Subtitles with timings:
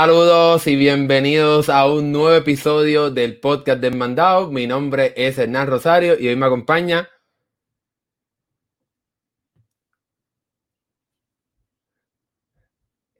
[0.00, 4.48] Saludos y bienvenidos a un nuevo episodio del podcast del Mandado.
[4.48, 7.08] Mi nombre es Hernán Rosario y hoy me acompaña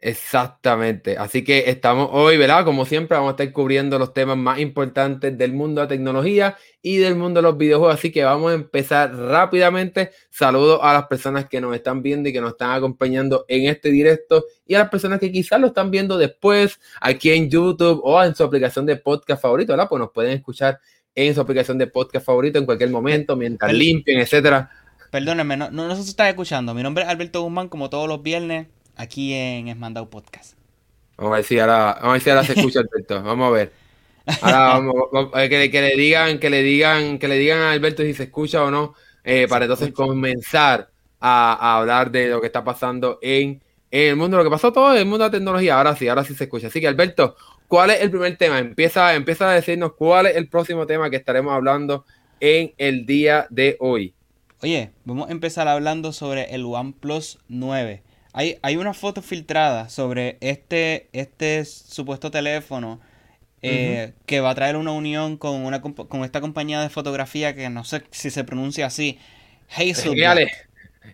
[0.01, 1.19] Exactamente.
[1.19, 2.65] Así que estamos hoy, ¿verdad?
[2.65, 6.57] Como siempre, vamos a estar cubriendo los temas más importantes del mundo de la tecnología
[6.81, 7.97] y del mundo de los videojuegos.
[7.97, 10.13] Así que vamos a empezar rápidamente.
[10.31, 13.91] Saludos a las personas que nos están viendo y que nos están acompañando en este
[13.91, 18.23] directo y a las personas que quizás lo están viendo después aquí en YouTube o
[18.23, 19.89] en su aplicación de podcast favorito, ¿verdad?
[19.89, 20.79] Pues nos pueden escuchar
[21.13, 24.71] en su aplicación de podcast favorito en cualquier momento, mientras limpien, etcétera.
[25.11, 26.73] Perdónenme, no, no, no se está escuchando.
[26.73, 30.59] Mi nombre es Alberto Guzmán, como todos los viernes aquí en Esmandado Podcast.
[31.17, 33.23] Vamos a ver si ahora, vamos a ver si ahora se escucha Alberto.
[33.23, 33.73] Vamos a ver.
[34.43, 34.95] Ahora vamos,
[35.33, 38.13] a ver, que, que, le digan, que le digan, que le digan a Alberto si
[38.13, 42.63] se escucha o no, eh, para entonces comenzar a, a, hablar de lo que está
[42.63, 45.79] pasando en, en, el mundo, lo que pasó todo en el mundo de la tecnología.
[45.79, 46.67] Ahora sí, ahora sí se escucha.
[46.67, 47.37] Así que Alberto,
[47.69, 48.59] ¿cuál es el primer tema?
[48.59, 52.05] Empieza, empieza a decirnos cuál es el próximo tema que estaremos hablando
[52.41, 54.15] en el día de hoy.
[54.63, 58.03] Oye, vamos a empezar hablando sobre el OnePlus 9.
[58.33, 63.01] Hay, hay una foto filtrada sobre este, este supuesto teléfono
[63.63, 67.69] eh, que va a traer una unión con, una, con esta compañía de fotografía que
[67.71, 69.19] no sé si se pronuncia así.
[69.71, 70.39] Hasselblad.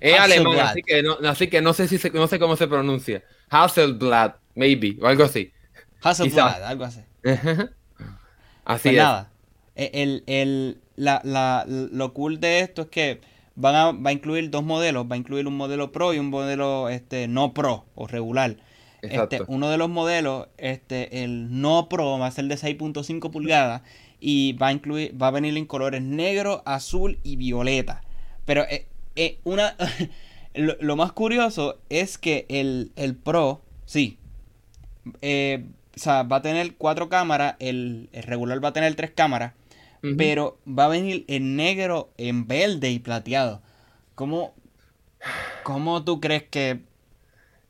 [0.00, 3.22] Es alemán, así que, no, así que no sé si no sé cómo se pronuncia.
[3.48, 5.52] Hasselblad, maybe, o algo así.
[6.02, 7.00] Hasselblad, algo así.
[7.22, 7.68] así
[8.64, 8.96] pues es.
[8.96, 9.30] nada.
[9.76, 13.20] E, el, el, la, la, lo cool de esto es que
[13.56, 16.30] van a, va a incluir dos modelos, va a incluir un modelo Pro y un
[16.30, 18.56] modelo este, no Pro o regular.
[19.02, 23.82] Este, uno de los modelos, este, el no Pro, va a ser de 6.5 pulgadas
[24.18, 28.02] y va a incluir, va a venir en colores negro, azul y violeta.
[28.46, 28.86] Pero eh,
[29.16, 29.76] eh, una
[30.54, 34.16] lo, más curioso es que el, el Pro, sí,
[35.20, 39.10] eh, o sea, va a tener cuatro cámaras, el, el regular va a tener tres
[39.14, 39.52] cámaras
[40.16, 43.62] pero va a venir en negro, en verde y plateado.
[44.14, 44.54] ¿Cómo,
[45.62, 46.82] cómo tú crees que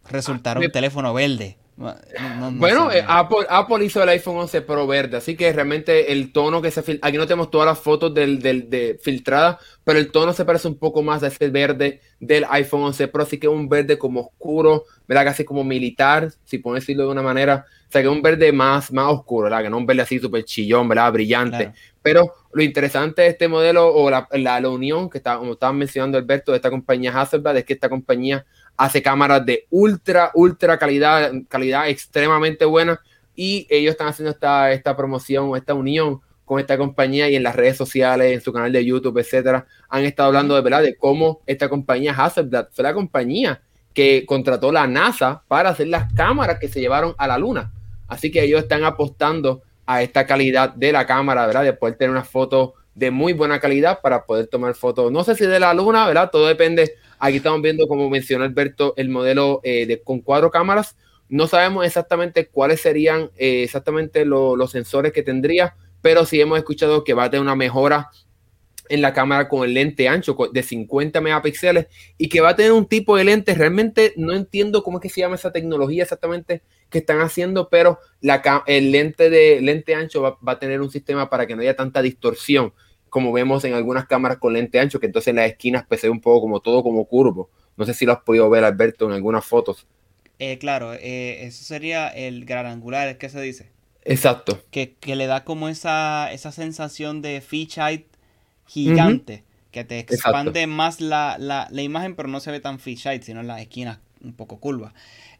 [0.08, 1.56] resultará un teléfono verde?
[1.76, 6.62] bueno, eh, Apple, Apple, hizo el iPhone 11 Pro verde, así que realmente el tono
[6.62, 10.12] que se filtra, aquí no tenemos todas las fotos del, del, de filtradas, pero el
[10.12, 13.48] tono se parece un poco más a ese verde del iPhone 11 Pro, así que
[13.48, 15.24] es un verde como oscuro, ¿verdad?
[15.24, 18.52] Casi como militar, si puedo decirlo de una manera, o sea que es un verde
[18.52, 19.64] más, más oscuro, ¿verdad?
[19.64, 21.12] Que no un verde así súper chillón, ¿verdad?
[21.12, 21.72] Brillante.
[22.04, 26.18] Pero lo interesante de este modelo o la, la, unión que está, como estaban mencionando
[26.18, 28.44] Alberto, de esta compañía Hasselblad, es que esta compañía
[28.76, 33.00] hace cámaras de ultra, ultra calidad, calidad extremadamente buena
[33.34, 37.56] y ellos están haciendo esta, esta promoción, esta unión con esta compañía y en las
[37.56, 41.40] redes sociales, en su canal de YouTube, etcétera, han estado hablando de verdad de cómo
[41.46, 43.62] esta compañía Hasselblad fue la compañía
[43.94, 47.72] que contrató la NASA para hacer las cámaras que se llevaron a la luna.
[48.08, 51.64] Así que ellos están apostando a esta calidad de la cámara, ¿verdad?
[51.64, 55.10] De poder tener una foto de muy buena calidad para poder tomar fotos.
[55.10, 56.30] No sé si de la luna, ¿verdad?
[56.30, 60.94] Todo depende Aquí estamos viendo, como mencionó Alberto, el modelo eh, de, con cuatro cámaras.
[61.30, 67.02] No sabemos exactamente cuáles serían eh, exactamente los sensores que tendría, pero sí hemos escuchado
[67.02, 68.10] que va a tener una mejora
[68.88, 71.86] en la cámara con el lente ancho de 50 megapíxeles
[72.18, 73.54] y que va a tener un tipo de lente.
[73.54, 77.98] Realmente no entiendo cómo es que se llama esa tecnología exactamente que están haciendo, pero
[78.20, 81.62] la, el lente de lente ancho va, va, a tener un sistema para que no
[81.62, 82.72] haya tanta distorsión
[83.14, 86.08] como vemos en algunas cámaras con lente ancho, que entonces en las esquinas pues, se
[86.08, 87.48] ve un poco como todo como curvo.
[87.76, 89.86] No sé si lo has podido ver, Alberto, en algunas fotos.
[90.40, 93.70] Eh, claro, eh, eso sería el gran angular, es que se dice.
[94.04, 94.64] Exacto.
[94.72, 98.08] Que, le da como esa, esa sensación de fisheye
[98.66, 103.22] gigante, que te expande más la, la, la, imagen, pero no se ve tan fisheye,
[103.22, 104.92] sino en las esquinas un poco curvas.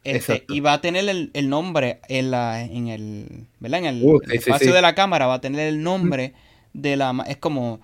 [0.04, 3.80] Este, y va a tener el, el, nombre en, la, en el, ¿verdad?
[3.80, 6.34] En el, uh, espacio de la cámara, va a tener el nombre
[6.74, 7.24] de la...
[7.26, 7.80] Es como,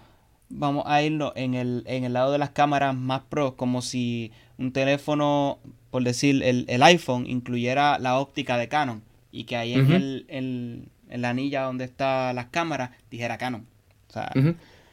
[0.50, 4.32] vamos a irlo en el, en el lado de las cámaras más pro, como si
[4.58, 5.58] un teléfono,
[5.90, 9.02] por decir, el, el iPhone incluyera la óptica de Canon
[9.32, 10.88] y que ahí en, el, en,
[11.22, 13.66] la anilla donde están las cámaras dijera Canon.
[14.08, 14.32] O sea,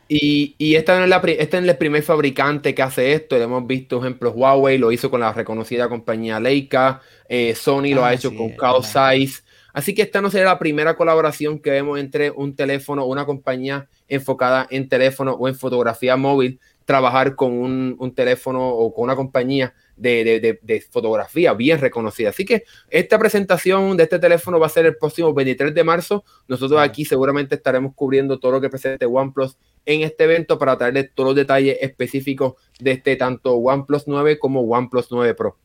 [0.07, 3.35] Y, y esta, no es la, este es el primer fabricante que hace esto.
[3.35, 4.33] Hemos visto ejemplos.
[4.35, 7.01] Huawei lo hizo con la reconocida compañía Leica.
[7.27, 9.43] Eh, Sony lo ha ah, hecho con Carl Zeiss.
[9.77, 13.87] Así que esta no será la primera colaboración que vemos entre un teléfono, una compañía
[14.07, 19.75] enfocada en teléfono o en fotografía móvil, trabajar con un, teléfono o con una compañía
[19.95, 22.29] de, fotografía bien reconocida.
[22.29, 26.23] Así que esta presentación de este teléfono va a ser el próximo 23 de marzo.
[26.47, 31.09] Nosotros aquí seguramente estaremos cubriendo todo lo que presente OnePlus en este evento para traerles
[31.15, 35.57] todos los detalles específicos de este tanto OnePlus 9 como OnePlus 9 Pro.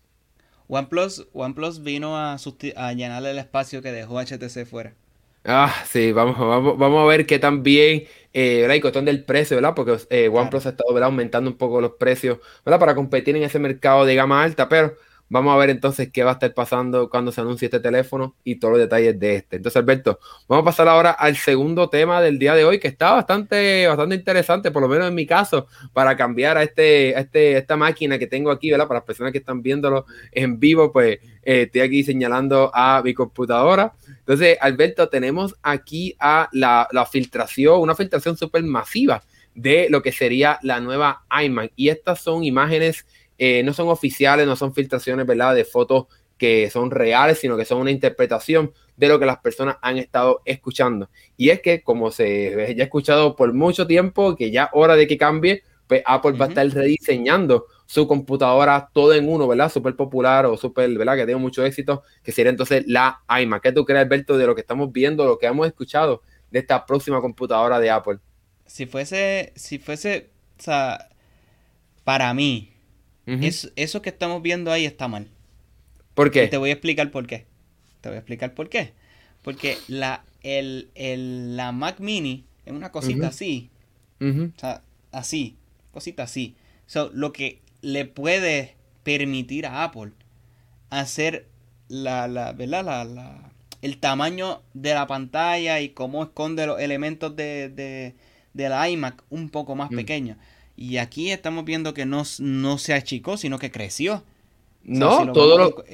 [0.69, 2.37] OnePlus, OnePlus vino a,
[2.77, 4.95] a llenar el espacio que dejó HTC fuera.
[5.45, 8.77] Ah, sí, vamos, vamos, vamos a ver qué tan bien, eh, ¿verdad?
[8.77, 9.75] Y cuestión del precio, ¿verdad?
[9.75, 11.09] Porque eh, OnePlus ha estado ¿verdad?
[11.09, 12.79] aumentando un poco los precios, ¿verdad?
[12.79, 14.95] Para competir en ese mercado de gama alta, pero
[15.33, 18.57] Vamos a ver entonces qué va a estar pasando cuando se anuncie este teléfono y
[18.57, 19.57] todos los detalles de este.
[19.57, 23.13] Entonces, Alberto, vamos a pasar ahora al segundo tema del día de hoy, que está
[23.13, 27.79] bastante, bastante interesante, por lo menos en mi caso, para cambiar a, este, este, esta
[27.79, 28.87] máquina que tengo aquí, ¿verdad?
[28.87, 33.15] Para las personas que están viéndolo en vivo, pues eh, estoy aquí señalando a mi
[33.15, 33.95] computadora.
[34.19, 39.23] Entonces, Alberto, tenemos aquí a la, la filtración, una filtración súper masiva
[39.55, 41.73] de lo que sería la nueva iMac.
[41.75, 43.07] Y estas son imágenes
[43.45, 45.57] eh, no son oficiales, no son filtraciones, ¿verdad?
[45.57, 46.07] De fotos
[46.39, 50.43] que son reales, sino que son una interpretación de lo que las personas han estado
[50.45, 51.11] escuchando.
[51.37, 55.09] Y es que, como se ya ha escuchado por mucho tiempo, que ya hora de
[55.09, 59.73] que cambie, pues Apple va a estar rediseñando su computadora todo en uno, ¿verdad?
[59.73, 61.17] Súper popular o súper, ¿verdad?
[61.17, 63.61] Que tiene mucho éxito, que sería entonces la iMac.
[63.61, 66.23] ¿Qué tú crees, Alberto, de lo que estamos viendo, lo que hemos escuchado
[66.53, 68.19] de esta próxima computadora de Apple?
[68.67, 70.31] Si fuese, si fuese,
[70.61, 71.09] o sea,
[72.05, 72.72] para mí,
[73.27, 75.29] eso que estamos viendo ahí está mal.
[76.15, 76.49] ¿Por qué?
[76.49, 77.47] te voy a explicar por qué.
[78.01, 78.93] Te voy a explicar por qué.
[79.43, 80.91] Porque la, el,
[81.57, 83.71] la Mac Mini es una cosita así.
[84.21, 85.57] O sea, así.
[85.93, 86.55] Cosita así.
[86.87, 90.13] So, lo que le puede permitir a Apple
[90.91, 91.47] hacer
[91.89, 92.85] la, la, ¿verdad?
[92.85, 93.53] La, la,
[93.83, 98.15] el tamaño de la pantalla y cómo esconde los elementos de, de,
[98.55, 100.37] de la iMac un poco más pequeño.
[100.83, 104.25] Y aquí estamos viendo que no, no se achicó, sino que creció.
[104.83, 105.85] No, todo, lo,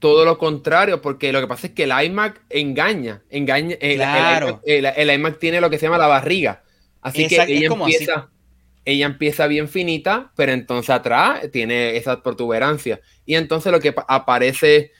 [0.00, 3.22] todo lo contrario, porque lo que pasa es que el iMac engaña.
[3.30, 4.60] engaña claro.
[4.64, 6.64] el, iMac, tiene lo que se llama la barriga.
[7.02, 8.30] Así que ella empieza,
[8.84, 13.00] ella empieza bien finita, pero entonces atrás tiene esa protuberancia.
[13.24, 14.90] Y entonces lo que aparece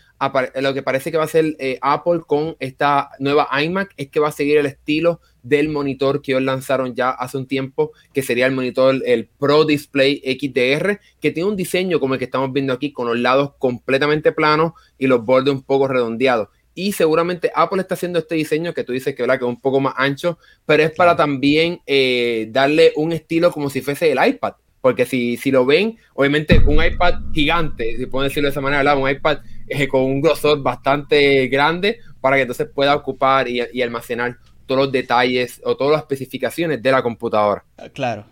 [0.61, 4.21] lo que parece que va a hacer eh, Apple con esta nueva iMac es que
[4.21, 8.23] va a seguir el estilo del monitor que ellos lanzaron ya hace un tiempo, que
[8.23, 12.53] sería el monitor, el Pro Display XDR, que tiene un diseño como el que estamos
[12.53, 16.49] viendo aquí, con los lados completamente planos y los bordes un poco redondeados.
[16.75, 19.39] Y seguramente Apple está haciendo este diseño que tú dices que, ¿verdad?
[19.39, 23.71] que es un poco más ancho, pero es para también eh, darle un estilo como
[23.71, 24.55] si fuese el iPad.
[24.81, 28.97] Porque si, si lo ven, obviamente un iPad gigante, si puedo decirlo de esa manera,
[28.97, 29.39] un iPad
[29.69, 34.93] eh, con un grosor bastante grande para que entonces pueda ocupar y, almacenar todos los
[34.93, 37.65] detalles o todas las especificaciones de la computadora.
[37.77, 38.27] Ah, claro,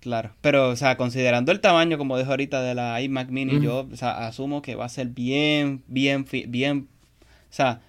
[0.00, 0.32] claro.
[0.40, 4.62] Pero, o sea, considerando el tamaño, como dijo ahorita, de la iMac Mini, yo asumo
[4.62, 6.88] que va a ser bien, bien, bien.
[7.22, 7.80] O sea,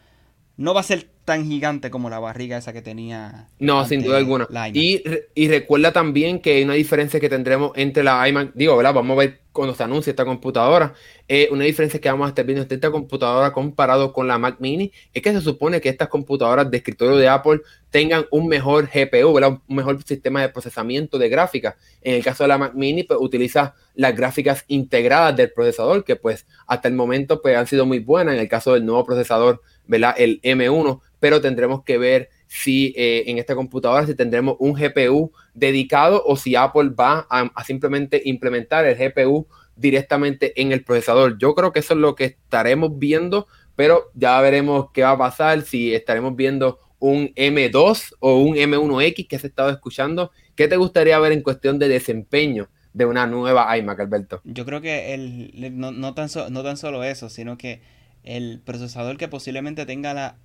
[0.58, 3.48] no va a ser tan gigante como la barriga esa que tenía.
[3.60, 4.48] No, sin duda alguna.
[4.74, 5.04] Y,
[5.36, 8.94] y, recuerda también que hay una diferencia que tendremos entre la iMac, digo, ¿verdad?
[8.94, 10.94] Vamos a ver cuando se anuncie esta computadora.
[11.28, 14.58] Eh, una diferencia que vamos a estar viendo entre esta computadora comparado con la Mac
[14.60, 18.88] Mini es que se supone que estas computadoras de escritorio de Apple tengan un mejor
[18.88, 19.60] GPU, ¿verdad?
[19.68, 21.76] un mejor sistema de procesamiento de gráficas.
[22.02, 26.16] En el caso de la Mac Mini, pues utiliza las gráficas integradas del procesador, que
[26.16, 28.36] pues hasta el momento pues han sido muy buenas.
[28.36, 30.16] En el caso del nuevo procesador, ¿verdad?
[30.18, 35.32] El M1, pero tendremos que ver si eh, en esta computadora si tendremos un GPU
[35.54, 41.38] dedicado o si Apple va a, simplemente implementar el GPU directamente en el procesador.
[41.38, 45.18] Yo creo que eso es lo que estaremos viendo, pero ya veremos qué va a
[45.18, 50.32] pasar, si estaremos viendo un M2 o un M1X que se ha estado escuchando.
[50.56, 54.42] ¿Qué te gustaría ver en cuestión de desempeño de una nueva iMac, Alberto?
[54.44, 57.82] Yo creo que el, no, no, tan no tan solo eso, sino que
[58.24, 60.38] el procesador que posiblemente tenga la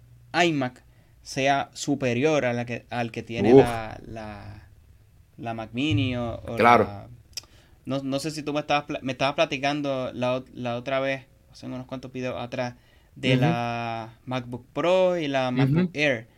[0.44, 0.82] iMac
[1.22, 4.00] sea superior a la que, al que tiene la,
[5.36, 7.08] la, Mac Mini o, claro.
[7.84, 11.86] no, sé si tú me estabas, me estabas platicando la, la otra vez, hace unos
[11.86, 12.74] cuantos videos atrás,
[13.16, 16.28] de la MacBook Pro y la MacBook Air,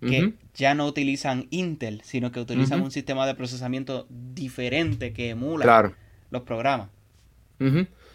[0.00, 5.92] que ya no utilizan Intel, sino que utilizan un sistema de procesamiento diferente que emula
[6.30, 6.88] los programas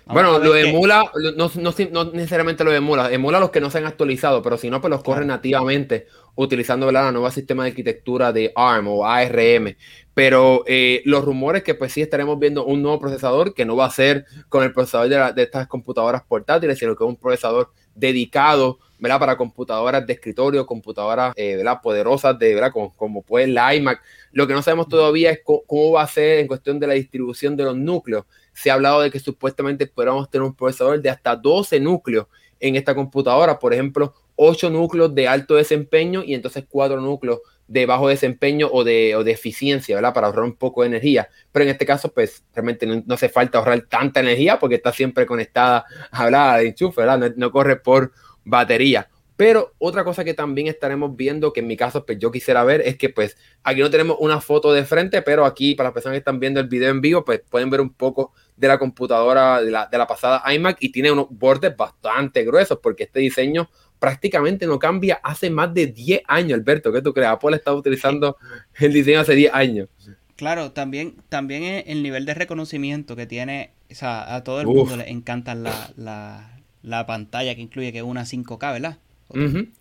[0.06, 4.42] bueno, lo emula, no, no, necesariamente lo emula, emula los que no se han actualizado,
[4.42, 8.88] pero si no, pues los corre nativamente utilizando la nueva sistema de arquitectura de ARM
[8.88, 9.76] o ARM.
[10.14, 13.86] Pero eh, los rumores que pues sí estaremos viendo un nuevo procesador que no va
[13.86, 17.72] a ser con el procesador de, de estas computadoras portátiles, sino que es un procesador
[17.96, 19.20] dedicado ¿verdad?
[19.20, 21.80] para computadoras de escritorio, computadoras eh, ¿verdad?
[21.82, 22.72] poderosas de, ¿verdad?
[22.72, 24.02] Como, como puede la iMac.
[24.32, 27.58] Lo que no sabemos todavía es cómo va a ser en cuestión de la distribución
[27.58, 31.36] de los núcleos se ha hablado de que supuestamente podríamos tener un procesador de hasta
[31.36, 32.28] 12 núcleos
[32.60, 37.86] en esta computadora, por ejemplo, 8 núcleos de alto desempeño y entonces 4 núcleos de
[37.86, 40.14] bajo desempeño o de, o de eficiencia, ¿verdad?
[40.14, 41.30] Para ahorrar un poco de energía.
[41.52, 45.26] Pero en este caso, pues realmente no, hace falta ahorrar tanta energía porque está siempre
[45.26, 47.34] conectada a la de enchufe, ¿verdad?
[47.36, 48.12] no corre por
[48.44, 49.10] batería.
[49.36, 52.82] Pero otra cosa que también estaremos viendo, que en mi caso pues yo quisiera ver,
[52.82, 56.16] es que pues aquí no tenemos una foto de frente, pero aquí para las personas
[56.16, 59.62] que están viendo el video en vivo, pues pueden ver un poco de la computadora
[59.62, 63.70] de la, de la pasada iMac y tiene unos bordes bastante gruesos porque este diseño
[63.98, 66.92] prácticamente no cambia hace más de 10 años, Alberto.
[66.92, 67.30] ¿Qué tú crees?
[67.30, 68.38] Apple está utilizando
[68.80, 69.88] el diseño hace 10 años.
[70.36, 74.98] Claro, también, también el nivel de reconocimiento que tiene, o sea, a todo el mundo
[74.98, 78.98] le encanta la, la, la pantalla que incluye que es una 5K, ¿verdad?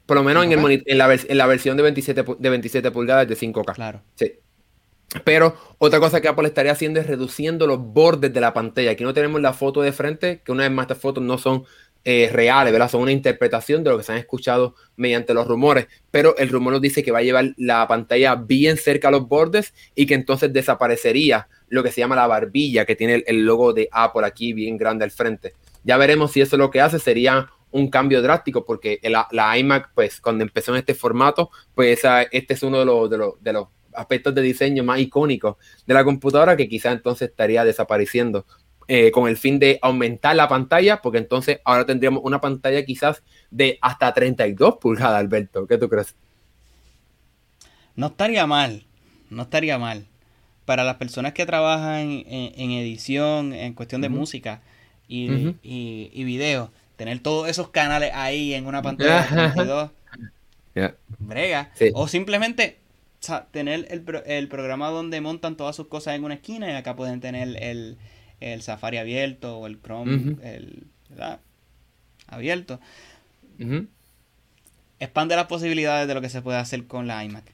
[0.06, 3.28] Por lo menos en, el en, la en, la versión de 27, de 27 pulgadas
[3.28, 3.74] de 5K.
[3.74, 4.02] Claro.
[4.14, 4.32] Sí.
[5.24, 8.92] Pero otra cosa que Apple estaría haciendo es reduciendo los bordes de la pantalla.
[8.92, 11.64] Aquí no tenemos la foto de frente, que una vez más estas fotos no son
[12.04, 12.90] eh, reales, ¿verdad?
[12.90, 15.86] Son una interpretación de lo que se han escuchado mediante los rumores.
[16.10, 19.28] Pero el rumor nos dice que va a llevar la pantalla bien cerca a los
[19.28, 23.44] bordes y que entonces desaparecería lo que se llama la barbilla, que tiene el, el
[23.44, 25.52] logo de Apple aquí bien grande al frente.
[25.84, 26.98] Ya veremos si eso es lo que hace.
[26.98, 32.00] Sería un cambio drástico porque la, iMac, pues cuando empezó en este formato, pues
[32.30, 36.56] este es uno de los, de, los, aspectos de diseño más icónicos de la computadora
[36.56, 38.46] que quizá entonces estaría desapareciendo
[38.88, 43.22] eh, con el fin de aumentar la pantalla, porque entonces ahora tendríamos una pantalla quizás
[43.50, 45.66] de hasta 32 pulgadas, Alberto.
[45.66, 46.14] ¿Qué tú crees?
[47.94, 48.84] No estaría mal,
[49.30, 50.06] no estaría mal.
[50.64, 54.62] Para las personas que trabajan en, edición, en cuestión de música
[55.08, 56.70] y, y video,
[57.02, 59.90] tener todos esos canales ahí en una pantalla de 32,
[61.18, 61.72] brega.
[61.94, 62.78] O simplemente
[63.50, 67.56] tener el, programa donde montan todas sus cosas en una esquina y acá pueden tener
[67.60, 70.86] el, Safari abierto o el Chrome el,
[72.28, 72.78] abierto.
[75.00, 77.51] Expande las posibilidades de lo que se puede hacer con la iMac.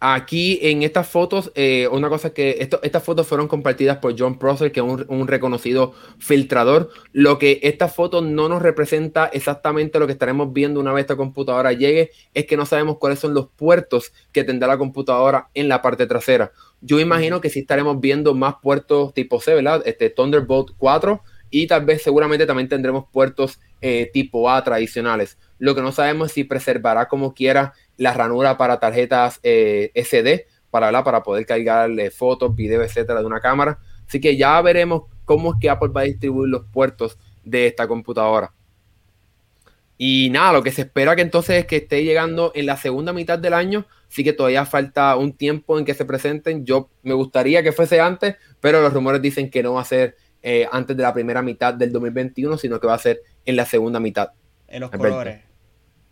[0.00, 4.72] Aquí en estas fotos, eh, una cosa que estas fotos fueron compartidas por John Prosser,
[4.72, 6.90] que es un, reconocido filtrador.
[7.12, 11.16] Lo que esta foto no nos representa exactamente lo que estaremos viendo una vez esta
[11.16, 15.68] computadora llegue, es que no sabemos cuáles son los puertos que tendrá la computadora en
[15.68, 16.52] la parte trasera.
[16.80, 19.82] Yo imagino que sí estaremos viendo más puertos tipo C, ¿verdad?
[19.84, 25.38] Este Thunderbolt 4 y tal vez seguramente también tendremos puertos eh, tipo A tradicionales.
[25.58, 30.46] Lo que no sabemos es si preservará como quiera la ranura para tarjetas eh, SD
[30.70, 33.78] para, para poder cargarle fotos, videos, etcétera, de una cámara.
[34.06, 37.86] Así que ya veremos cómo es que Apple va a distribuir los puertos de esta
[37.86, 38.52] computadora.
[40.00, 43.12] Y nada, lo que se espera que entonces es que esté llegando en la segunda
[43.12, 43.84] mitad del año.
[44.08, 46.64] Sí que todavía falta un tiempo en que se presenten.
[46.64, 50.16] Yo me gustaría que fuese antes, pero los rumores dicen que no va a ser
[50.40, 53.66] eh, antes de la primera mitad del 2021, sino que va a ser en la
[53.66, 54.30] segunda mitad.
[54.68, 55.47] En los colores.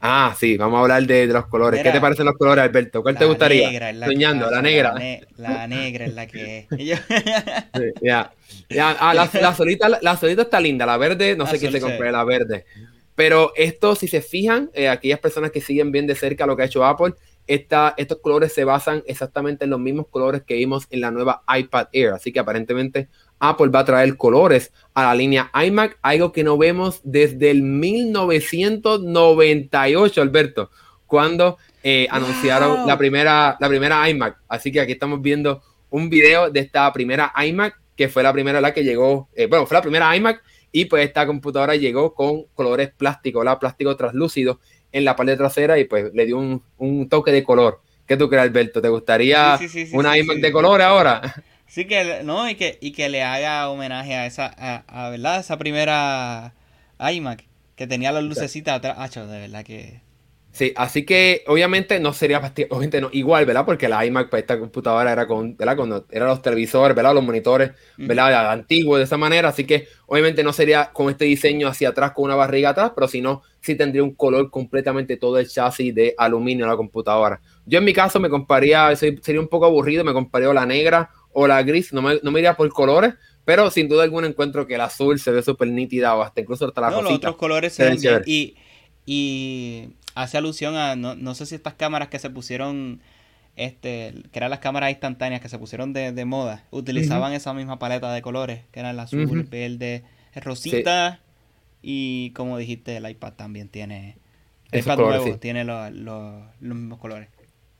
[0.01, 1.83] Ah, sí, vamos a hablar de, los colores.
[1.83, 3.03] ¿Qué te parecen los colores, Alberto?
[3.03, 3.71] ¿Cuál te gustaría?
[3.71, 4.95] Negra la Soñando, la negra.
[5.37, 6.67] La, negra es la que.
[8.03, 8.33] ya.
[9.01, 12.25] Ah, la, solita, la, solita está linda, la verde, no sé quién te compré, la
[12.25, 12.67] verde.
[13.15, 16.63] Pero esto, si se fijan, eh, aquellas personas que siguen bien de cerca lo que
[16.63, 17.15] ha hecho Apple,
[17.47, 21.43] esta, estos colores se basan exactamente en los mismos colores que vimos en la nueva
[21.49, 22.11] iPad Air.
[22.11, 26.57] Así que aparentemente Apple va a traer colores a la línea iMac, algo que no
[26.57, 30.71] vemos desde el 1998, Alberto,
[31.07, 34.39] cuando eh, anunciaron la primera, la primera iMac.
[34.49, 38.59] Así que aquí estamos viendo un video de esta primera iMac, que fue la primera
[38.61, 42.45] la que llegó, eh, bueno, fue la primera iMac y pues esta computadora llegó con
[42.55, 44.61] colores plásticos, la plástico translúcido
[44.93, 47.81] en la parte trasera y pues le dio un, toque de color.
[48.07, 48.81] ¿Qué tú crees, Alberto?
[48.81, 49.59] ¿Te gustaría
[49.93, 51.21] una iMac de color ahora?
[51.67, 55.41] Sí, que, no, y que, y que le haga homenaje a esa, a, ¿verdad?
[55.41, 56.55] Esa primera
[56.99, 57.45] iMac
[57.75, 58.97] que tenía las lucecitas atrás.
[58.99, 60.01] Ah, de verdad que...
[60.53, 62.39] Sí, así que obviamente no sería
[62.71, 63.67] obviamente no, igual, ¿verdad?
[63.67, 65.77] Porque la iMac, pues, esta computadora era con, ¿verdad?
[65.77, 67.13] Cuando eran los televisores, ¿verdad?
[67.13, 68.53] Los monitores, ¿verdad?
[68.53, 72.25] Antiguos de esa manera, así que obviamente no sería con este diseño hacia atrás con
[72.25, 76.15] una barriga atrás, pero si no, sí tendría un color completamente todo el chasis de
[76.17, 77.39] aluminio a la computadora.
[77.67, 81.47] Yo en mi caso me compraría, sería un poco aburrido, me compraría la negra o
[81.47, 83.13] la gris, no me, no me iría por colores,
[83.45, 86.67] pero sin duda alguna encuentro que el azul se ve súper nítida o hasta incluso
[86.67, 88.23] hasta la No, los otros colores se ven bien.
[88.25, 88.55] Y,
[89.05, 93.03] y hace alusión a, no, no, sé si estas cámaras que se pusieron,
[93.55, 97.79] este, que eran las cámaras instantáneas que se pusieron de, de moda, utilizaban esa misma
[97.79, 101.21] paleta de colores, que eran el azul, el verde, el rosita
[101.83, 104.17] y como dijiste, el iPad también tiene...
[104.73, 107.29] El iPad nuevo tiene los mismos colores.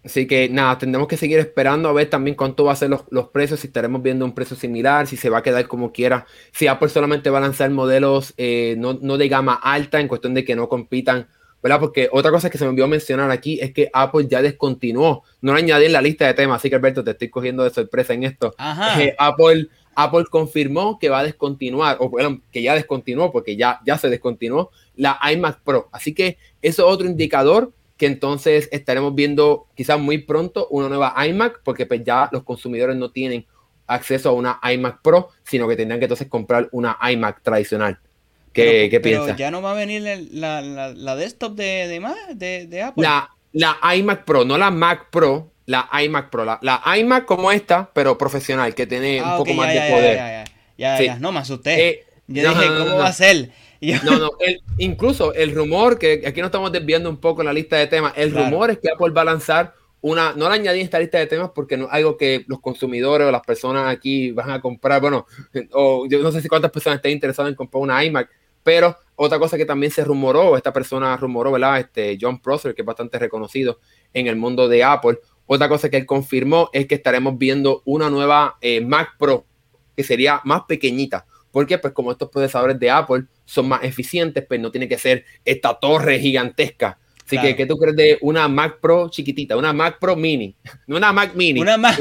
[0.07, 3.29] Así que nada, tendremos que seguir esperando a ver también cuánto va a ser los,
[3.31, 6.69] precios, si estaremos viendo un precio similar, si se va a quedar como quiera, si
[6.69, 10.55] Apple solamente va a lanzar modelos eh, no, de gama alta en cuestión de que
[10.55, 11.27] no compitan
[11.61, 11.81] ¿verdad?
[11.81, 15.53] Porque otra cosa que se me olvidó mencionar aquí es que Apple ya descontinuó, no
[15.53, 18.15] lo añadí en la lista de temas, así que Alberto, te estoy cogiendo de sorpresa
[18.15, 18.55] en esto.
[19.01, 23.81] Eh, Apple, Apple confirmó que va a descontinuar, o bueno, que ya descontinuó, porque ya,
[23.85, 25.89] ya se descontinuó la iMac Pro.
[25.91, 31.15] Así que eso es otro indicador que entonces estaremos viendo quizás muy pronto una nueva
[31.27, 33.47] iMac, porque pues ya los consumidores no tienen
[33.87, 37.99] acceso a una iMac Pro, sino que tendrán que entonces comprar una iMac tradicional.
[38.53, 39.37] ¿Qué, ¿qué piensas?
[39.37, 42.01] ya no va a venir la, la, desktop de,
[42.35, 43.03] de, de, Apple.
[43.03, 46.45] La, la iMac Pro, no la Mac Pro, la iMac Pro.
[46.45, 50.17] La, iMac como esta, pero profesional, que tiene un ah, poco más de poder.
[50.17, 50.45] Ya,
[50.79, 51.89] ya, ya, no me asusté.
[51.89, 53.51] Eh, Yo dije, ¿cómo va a ser?
[54.05, 54.31] No, no,
[54.79, 58.13] incluso el rumor, que aquí nos estamos desviando un poco en la lista de temas,
[58.17, 61.19] el rumor es que Apple va a lanzar una, no la añadí en esta lista
[61.19, 64.61] de temas porque no es algo que los consumidores o las personas aquí van a
[64.61, 65.27] comprar, bueno,
[65.73, 68.31] o yo no sé si cuántas personas estén interesadas en comprar una iMac,
[68.63, 71.81] pero otra cosa que también se rumoró, esta persona rumoró, ¿verdad?
[71.81, 73.81] Este John Prosser, que es bastante reconocido
[74.13, 78.11] en el mundo de Apple, otra cosa que él confirmó es que estaremos viendo una
[78.11, 79.47] nueva eh, Mac Pro,
[79.97, 81.27] que sería más pequeñita.
[81.57, 85.25] Porque Pues como estos procesadores de Apple son más eficientes, pues no tiene que ser
[85.43, 86.99] esta torre gigantesca.
[87.25, 89.57] Así que, ¿qué tú crees de una Mac Pro chiquitita?
[89.57, 90.55] Una Mac Pro Mini.
[90.87, 91.59] No una Mac Mini.
[91.59, 91.97] Una Mac,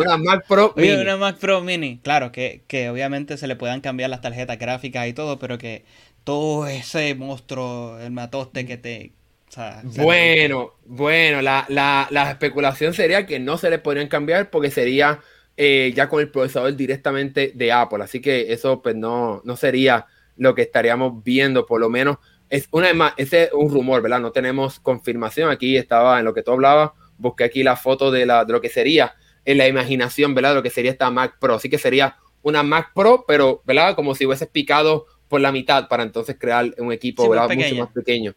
[0.46, 0.96] Pro Mini.
[0.96, 2.02] Una Mac Pro Mini.
[2.04, 5.86] Claro, que, que obviamente se le puedan cambiar las tarjetas gráficas y todo, pero que
[6.26, 9.14] todo ese monstruo, el matoste que te...
[9.96, 15.22] bueno, bueno, la, la, la, especulación sería que no se le podrían cambiar porque sería
[15.58, 18.04] eh, ya con el procesador directamente de Apple.
[18.04, 20.06] Así que eso pues no, no sería
[20.38, 22.18] lo que estaríamos viendo, por lo menos.
[22.50, 24.20] Es una vez más, ese es un rumor, ¿verdad?
[24.20, 25.50] No tenemos confirmación.
[25.50, 28.62] Aquí estaba en lo que tú hablabas, busqué aquí la foto de, la, de lo
[28.62, 30.50] que sería en la imaginación, ¿verdad?
[30.50, 31.56] De lo que sería esta Mac Pro.
[31.56, 33.96] Así que sería una Mac Pro, pero, ¿verdad?
[33.96, 37.50] Como si hubiese picado por la mitad para entonces crear un equipo ¿verdad?
[37.50, 38.34] mucho más pequeño.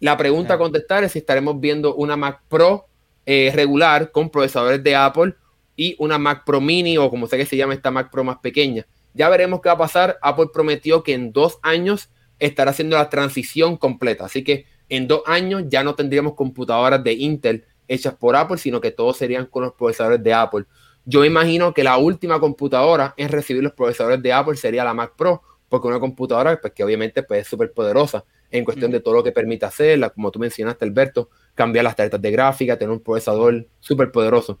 [0.00, 2.86] La pregunta a contestar es si estaremos viendo una Mac Pro
[3.26, 5.34] eh, regular con procesadores de Apple
[5.78, 8.38] y una Mac Pro Mini o como sea que se llama esta Mac Pro más
[8.38, 8.84] pequeña.
[9.14, 10.18] Ya veremos qué va a pasar.
[10.20, 12.10] Apple prometió que en dos años
[12.40, 14.24] estará haciendo la transición completa.
[14.24, 18.80] Así que en dos años ya no tendríamos computadoras de Intel hechas por Apple, sino
[18.80, 20.64] que todos serían con los procesadores de Apple.
[21.04, 25.12] Yo imagino que la última computadora en recibir los procesadores de Apple sería la Mac
[25.16, 29.14] Pro, porque una computadora pues, que obviamente pues, es súper poderosa en cuestión de todo
[29.14, 33.00] lo que permite hacerla, como tú mencionaste, Alberto, cambiar las tarjetas de gráfica, tener un
[33.00, 34.58] procesador súper poderoso.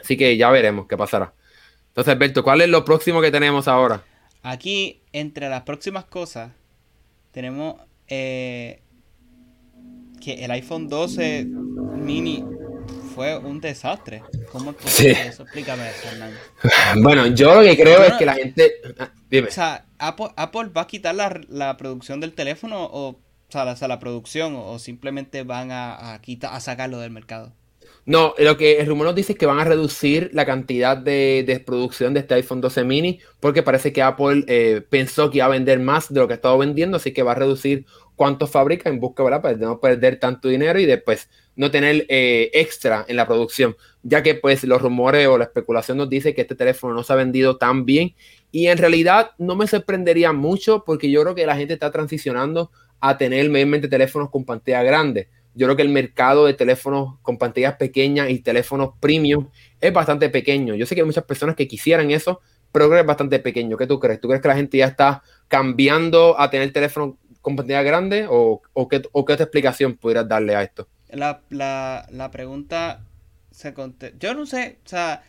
[0.00, 1.34] Así que ya veremos qué pasará.
[1.88, 4.02] Entonces, Alberto, ¿cuál es lo próximo que tenemos ahora?
[4.42, 6.52] Aquí, entre las próximas cosas,
[7.32, 8.82] tenemos eh,
[10.20, 11.46] que el iPhone 12
[11.96, 12.44] mini
[13.14, 14.22] fue un desastre.
[14.52, 15.42] ¿Cómo es eso?
[15.42, 16.34] Explícame eso, Hernán.
[17.02, 18.74] Bueno, yo lo que creo es que la gente...
[18.98, 19.48] Ah, dime.
[19.48, 24.54] O sea, Apple, va a quitar la, producción del teléfono o, o sea, la, producción
[24.56, 27.57] o, simplemente van a, a, quitar, a sacarlo del mercado.
[28.08, 31.62] No, lo que el rumor nos dice es que van a reducir la cantidad de,
[31.66, 35.50] producción de este iPhone 12 mini porque parece que Apple eh, pensó que iba a
[35.50, 37.84] vender más de lo que ha estado vendiendo, así que va a reducir
[38.16, 39.42] cuánto fabrica en busca, ¿verdad?
[39.42, 44.22] Para no perder tanto dinero y después no tener eh, extra en la producción, ya
[44.22, 47.16] que pues los rumores o la especulación nos dice que este teléfono no se ha
[47.16, 48.14] vendido tan bien.
[48.50, 52.70] Y en realidad no me sorprendería mucho porque yo creo que la gente está transicionando
[53.00, 57.36] a tener mayormente teléfonos con pantalla grande yo creo que el mercado de teléfonos con
[57.36, 59.48] pantallas pequeñas y teléfonos premium
[59.80, 60.76] es bastante pequeño.
[60.76, 62.40] Yo sé que hay muchas personas que quisieran eso,
[62.70, 63.76] pero creo que es bastante pequeño.
[63.76, 64.20] ¿Qué tú crees?
[64.20, 68.62] ¿Tú crees que la gente ya está cambiando a tener teléfono con pantalla grande o,
[68.88, 70.86] qué, otra explicación pudieras darle a esto?
[71.08, 73.04] La, pregunta
[73.50, 73.74] se
[74.20, 75.24] Yo no sé, o sea,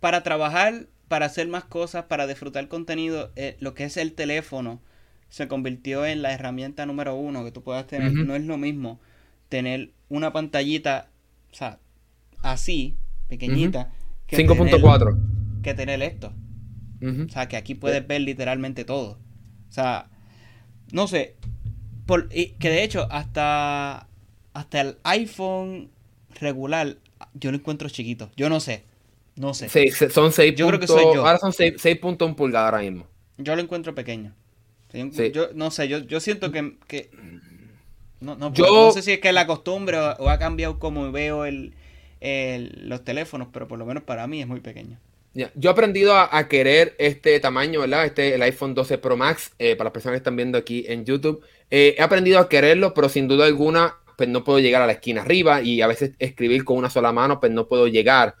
[0.00, 4.80] para trabajar, para hacer más cosas, para disfrutar contenido, eh, lo que es el teléfono
[5.28, 8.12] se convirtió en la herramienta número uno que tú puedas tener.
[8.12, 8.98] No es lo mismo
[9.48, 11.08] tener una pantallita,
[11.52, 11.78] o sea,
[12.42, 12.96] así,
[13.28, 13.92] pequeñita.
[14.30, 15.18] 5.4.
[15.62, 16.32] Que tener esto.
[17.00, 19.18] O sea, que aquí puedes ver literalmente todo.
[19.68, 20.08] O sea,
[20.92, 21.36] no sé.
[22.06, 24.08] Por, que de hecho, hasta,
[24.52, 25.90] hasta el iPhone
[26.40, 26.96] regular,
[27.34, 28.30] yo lo encuentro chiquito.
[28.36, 28.84] Yo no sé.
[29.36, 29.68] No sé.
[30.10, 31.24] son 6 yo creo que soy yo.
[31.24, 33.06] Ahora son 6.1 pulgadas ahora mismo.
[33.36, 34.34] Yo lo encuentro pequeño.
[34.92, 37.10] Yo no sé, yo, yo siento que, que
[38.20, 41.44] no, no, no sé si es que es la costumbre o, ha cambiado como veo
[41.44, 41.74] el,
[42.20, 44.98] los teléfonos, pero por lo menos para mí es muy pequeño.
[45.54, 48.06] Yo he aprendido a, querer este tamaño, ¿verdad?
[48.06, 51.04] Este, el iPhone 12 Pro Max, eh, para las personas que están viendo aquí en
[51.04, 51.44] YouTube.
[51.70, 54.92] Eh, he aprendido a quererlo, pero sin duda alguna, pues no puedo llegar a la
[54.92, 58.34] esquina arriba y a veces escribir con una sola mano, pues no puedo llegar.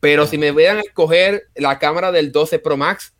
[0.00, 3.12] Pero si me vean escoger la cámara del 12 Pro Max,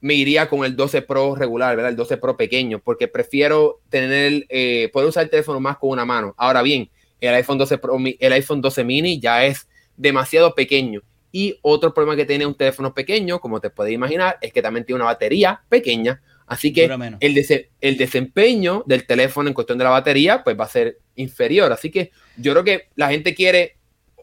[0.00, 1.90] me iría con el 12 Pro regular, ¿verdad?
[1.90, 6.04] El 12 Pro pequeño, porque prefiero tener, eh, poder usar el teléfono más con una
[6.04, 6.34] mano.
[6.36, 6.88] Ahora bien,
[7.20, 11.02] el iPhone 12 Pro, el iPhone 12 mini ya es demasiado pequeño.
[11.32, 14.86] Y otro problema que tiene un teléfono pequeño, como te puedes imaginar, es que también
[14.86, 16.22] tiene una batería pequeña.
[16.46, 16.84] Así que
[17.20, 21.70] el, el desempeño del teléfono en cuestión de la batería, pues va a ser inferior.
[21.72, 23.76] Así que yo creo que la gente quiere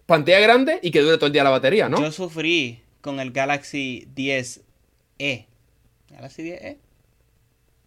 [0.06, 2.02] pantalla grande y que dure todo el día la batería, ¿no?
[2.02, 5.46] Yo sufrí con el Galaxy 10e.
[6.10, 6.78] Galaxy 10e.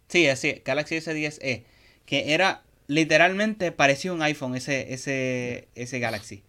[0.09, 1.65] Sí, así, Galaxy S10e.
[2.07, 6.43] Que era literalmente parecía un iPhone ese, ese, ese Galaxy.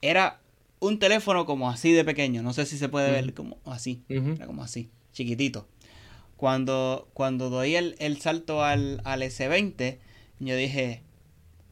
[0.00, 0.40] Era
[0.78, 2.42] un teléfono como así de pequeño.
[2.42, 4.04] No sé si se puede ver como así.
[4.08, 5.66] Era como así, chiquitito.
[6.36, 9.98] Cuando, cuando doy el, salto al, al, S20,
[10.40, 11.02] yo dije,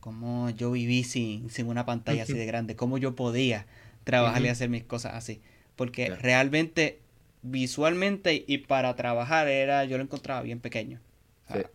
[0.01, 2.75] ¿cómo yo viví sin, sin una pantalla así de grande?
[2.75, 3.67] ¿Cómo yo podía
[4.05, 5.43] trabajar y hacer mis cosas así?
[5.77, 7.01] Porque realmente,
[7.43, 11.01] visualmente y para trabajar, era yo lo encontraba bien pequeño.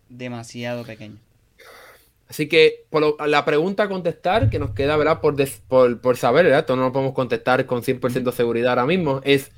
[0.08, 1.18] Demasiado pequeño.
[2.28, 5.20] Así que por la pregunta a contestar que nos queda ¿verdad?
[5.20, 5.36] Por,
[6.00, 6.60] por, saber, ¿verdad?
[6.60, 9.50] esto no lo podemos contestar con 100% de seguridad ahora mismo, es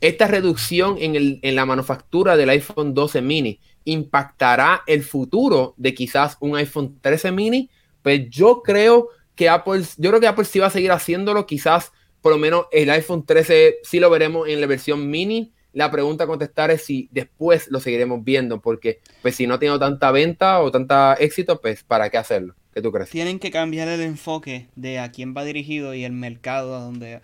[0.00, 5.94] esta reducción en, el, en, la manufactura del iPhone 12 mini impactará el futuro de
[5.94, 7.70] quizás un iPhone 13 mini.
[8.02, 11.92] Pues yo creo que Apple, yo creo que Apple sí va a seguir haciéndolo, quizás
[12.22, 16.24] por lo menos el iPhone 13 sí lo veremos en la versión mini, la pregunta
[16.24, 20.60] a contestar es si después lo seguiremos viendo, porque pues si no tiene tanta venta
[20.60, 22.54] o tanta éxito, pues ¿para qué hacerlo?
[22.74, 23.10] ¿Qué tú crees?
[23.10, 27.20] Tienen que cambiar el enfoque de a quién va dirigido y el mercado a donde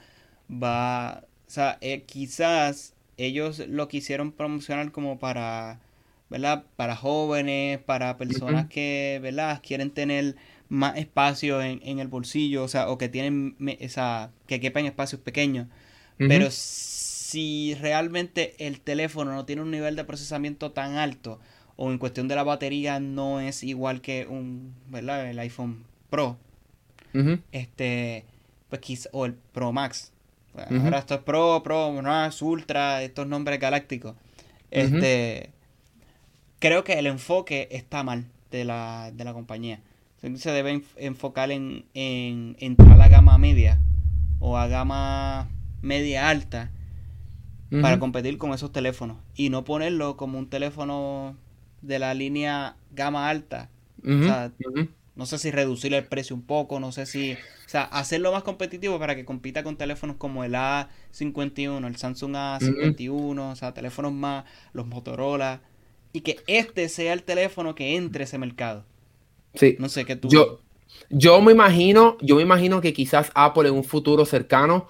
[0.51, 1.25] va.
[1.47, 5.81] O sea, eh, quizás ellos lo quisieron promocionar como para,
[6.29, 6.65] ¿verdad?
[6.77, 9.61] Para jóvenes, para personas que, ¿verdad?
[9.63, 10.37] Quieren tener
[10.69, 15.67] más espacio en, el bolsillo, o sea, o que tienen esa, que quepan espacios pequeños.
[16.19, 21.39] Pero si realmente el teléfono no tiene un nivel de procesamiento tan alto
[21.77, 25.31] o en cuestión de la batería no es igual que un, ¿verdad?
[25.31, 26.37] El iPhone Pro.
[27.53, 28.25] Este,
[28.69, 30.13] pues quizá, o el Pro Max.
[30.55, 34.17] Ahora esto es Pro, Pro, Max, Ultra, estos nombres galácticos.
[34.71, 35.51] Este,
[36.59, 39.81] creo que el enfoque está mal de la, de la compañía.
[40.21, 43.81] Se debe enfocar en, en entrar a la gama media
[44.41, 45.49] o a gama
[45.81, 46.71] media alta
[47.83, 51.37] para competir con esos teléfonos y no ponerlo como un teléfono
[51.83, 53.71] de la línea gama alta.
[54.05, 54.53] o sea,
[55.17, 58.45] no sé si reducir el precio un poco, no sé si, o sea, hacerlo más
[58.45, 64.13] competitivo para que compita con teléfonos como el A51, el Samsung A51, o sea, teléfonos
[64.13, 65.61] más, los Motorola,
[66.13, 68.85] y que este sea el teléfono que entre ese mercado.
[69.59, 69.77] Sí.
[69.79, 70.29] No sé qué tú.
[70.29, 70.61] Yo,
[71.11, 74.87] yo me imagino, yo me imagino que quizás Apple en un futuro cercano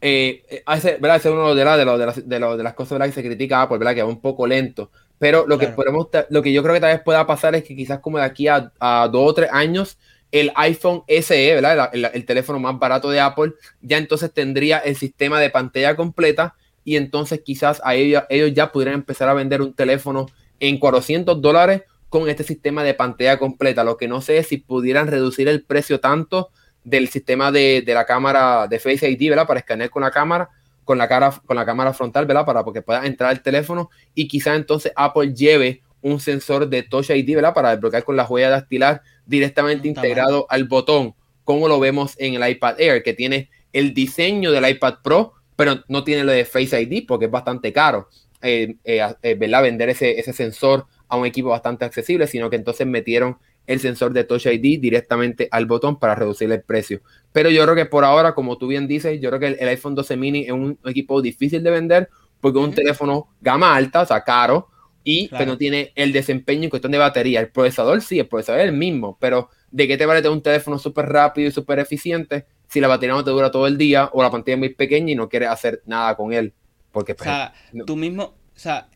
[0.00, 0.62] eh, eh
[1.00, 1.16] ¿verdad?
[1.16, 3.22] Ese es uno de, la, de, lo, de, las, de, de las cosas que se
[3.22, 3.94] critica Apple, ¿verdad?
[3.94, 4.90] que va un poco lento.
[5.18, 7.74] Pero lo, que podemos, lo que yo creo que tal vez pueda pasar es que
[7.74, 9.98] quizás como de aquí a, a dos o tres años,
[10.30, 11.90] el iPhone SE, ¿verdad?
[11.92, 16.54] El, teléfono más barato de Apple, ya entonces tendría el sistema de pantalla completa
[16.84, 20.26] y entonces quizás a ellos, ellos ya pudieran empezar a vender un teléfono
[20.60, 23.84] en 400 dólares con este sistema de pantalla completa.
[23.84, 26.50] Lo que no sé es si pudieran reducir el precio tanto
[26.84, 29.46] del sistema de, la cámara de Face ID, ¿verdad?
[29.46, 30.48] Para escanear con la cámara,
[30.84, 32.46] con la cara, con la cámara frontal, ¿verdad?
[32.46, 37.10] Para que pueda entrar el teléfono y quizá entonces Apple lleve un sensor de Touch
[37.10, 37.54] ID, ¿verdad?
[37.54, 42.48] Para desbloquear con la huella dactilar directamente integrado al botón, como lo vemos en el
[42.48, 46.80] iPad Air, que tiene el diseño del iPad Pro, pero no tiene lo de Face
[46.80, 48.08] ID porque es bastante caro,
[48.40, 49.62] eh, eh, eh, ¿verdad?
[49.62, 54.12] Vender ese, ese sensor a un equipo bastante accesible, sino que entonces metieron el sensor
[54.12, 57.02] de Touch ID directamente al botón para reducir el precio.
[57.32, 59.94] Pero yo creo que por ahora, como tú bien dices, yo creo que el, iPhone
[59.94, 62.08] 12 mini es un equipo difícil de vender
[62.40, 64.68] porque es un teléfono gama alta, o sea, caro,
[65.04, 67.40] y que no tiene el desempeño en cuestión de batería.
[67.40, 70.42] El procesador sí, el procesador es el mismo, pero ¿de qué te vale tener un
[70.42, 74.08] teléfono súper rápido y súper eficiente si la batería no te dura todo el día
[74.12, 76.54] o la pantalla es muy pequeña y no quieres hacer nada con él?
[76.90, 77.52] Porque, o pues, sea,
[77.86, 78.88] tú mismo, o sea,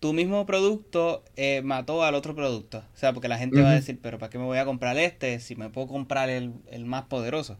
[0.00, 2.78] tu mismo producto eh, mató al otro producto.
[2.78, 4.96] O sea, porque la gente va a decir, pero ¿para qué me voy a comprar
[4.98, 6.54] este si me puedo comprar el,
[6.86, 7.58] más poderoso?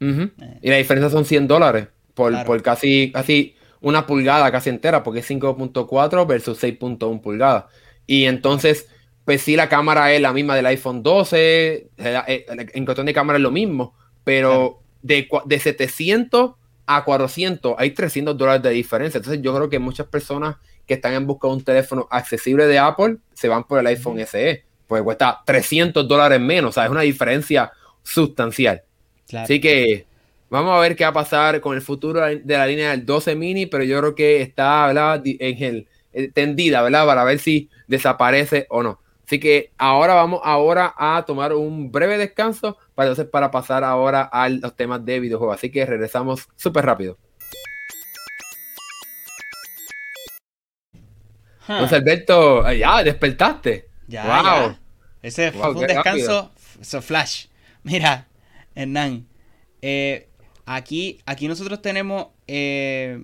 [0.00, 0.30] Eh.
[0.60, 5.20] Y la diferencia son 100 dólares por, por casi, casi una pulgada casi entera, porque
[5.20, 7.66] es 5.4 versus 6.1 pulgadas.
[8.08, 8.88] Y entonces,
[9.24, 13.36] pues sí, la cámara es la misma del iPhone 12, eh, en cuestión de cámara
[13.36, 16.54] es lo mismo, pero de, de 700
[16.86, 19.18] a 400 hay 300 dólares de diferencia.
[19.18, 20.56] Entonces yo creo que muchas personas
[20.88, 24.18] que están en busca de un teléfono accesible de Apple se van por el iPhone
[24.20, 27.70] SE, pues cuesta 300 dólares menos, o sea, es una diferencia
[28.02, 28.82] sustancial.
[29.34, 30.06] Así que
[30.48, 33.36] vamos a ver qué va a pasar con el futuro de la línea del 12
[33.36, 37.04] mini, pero yo creo que está en el, eh, tendida, ¿verdad?
[37.04, 39.00] Para ver si desaparece o no.
[39.26, 44.22] Así que ahora vamos ahora a tomar un breve descanso para, entonces, para pasar ahora
[44.22, 45.56] a los temas de videojuegos.
[45.56, 47.18] Así que regresamos súper rápido.
[51.68, 53.88] Entonces, Alberto, ya despertaste.
[54.06, 54.76] Ya, wow.
[55.22, 56.50] Ese fue un descanso
[56.80, 57.46] so flash.
[57.82, 58.26] Mira,
[58.74, 59.26] Hernán,
[59.82, 60.28] eh,
[60.66, 63.22] aquí, aquí nosotros tenemos eh,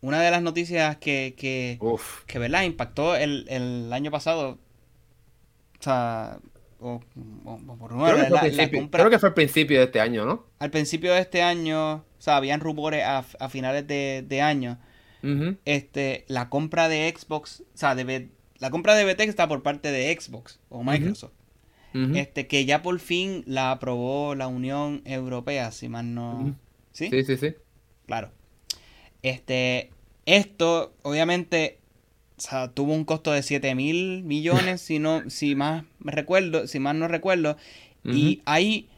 [0.00, 1.78] una de las noticias que, que,
[2.26, 2.62] que ¿verdad?
[2.62, 4.58] impactó el, el, año pasado.
[5.78, 6.38] O sea,
[6.80, 7.00] o,
[7.78, 7.90] por
[8.90, 10.46] creo, que fue al principio de este año, ¿no?
[10.60, 14.78] Al principio de este año, o sea, habían rumores a, a finales de, de año.
[15.64, 18.28] Este, la compra de Xbox, o sea, de,
[18.58, 21.32] la compra de Bethesda por parte de Xbox o Microsoft.
[22.14, 26.54] Este, que ya por fin la aprobó la Unión Europea, si más no.
[26.92, 27.08] ¿Sí?
[27.10, 27.54] Sí, sí, sí.
[28.06, 28.30] Claro.
[29.22, 29.90] Este,
[30.26, 31.78] esto, obviamente,
[32.74, 36.94] tuvo un costo de 7 mil millones, si no, si más me recuerdo, si más
[36.94, 37.56] no recuerdo.
[38.04, 38.88] Y hay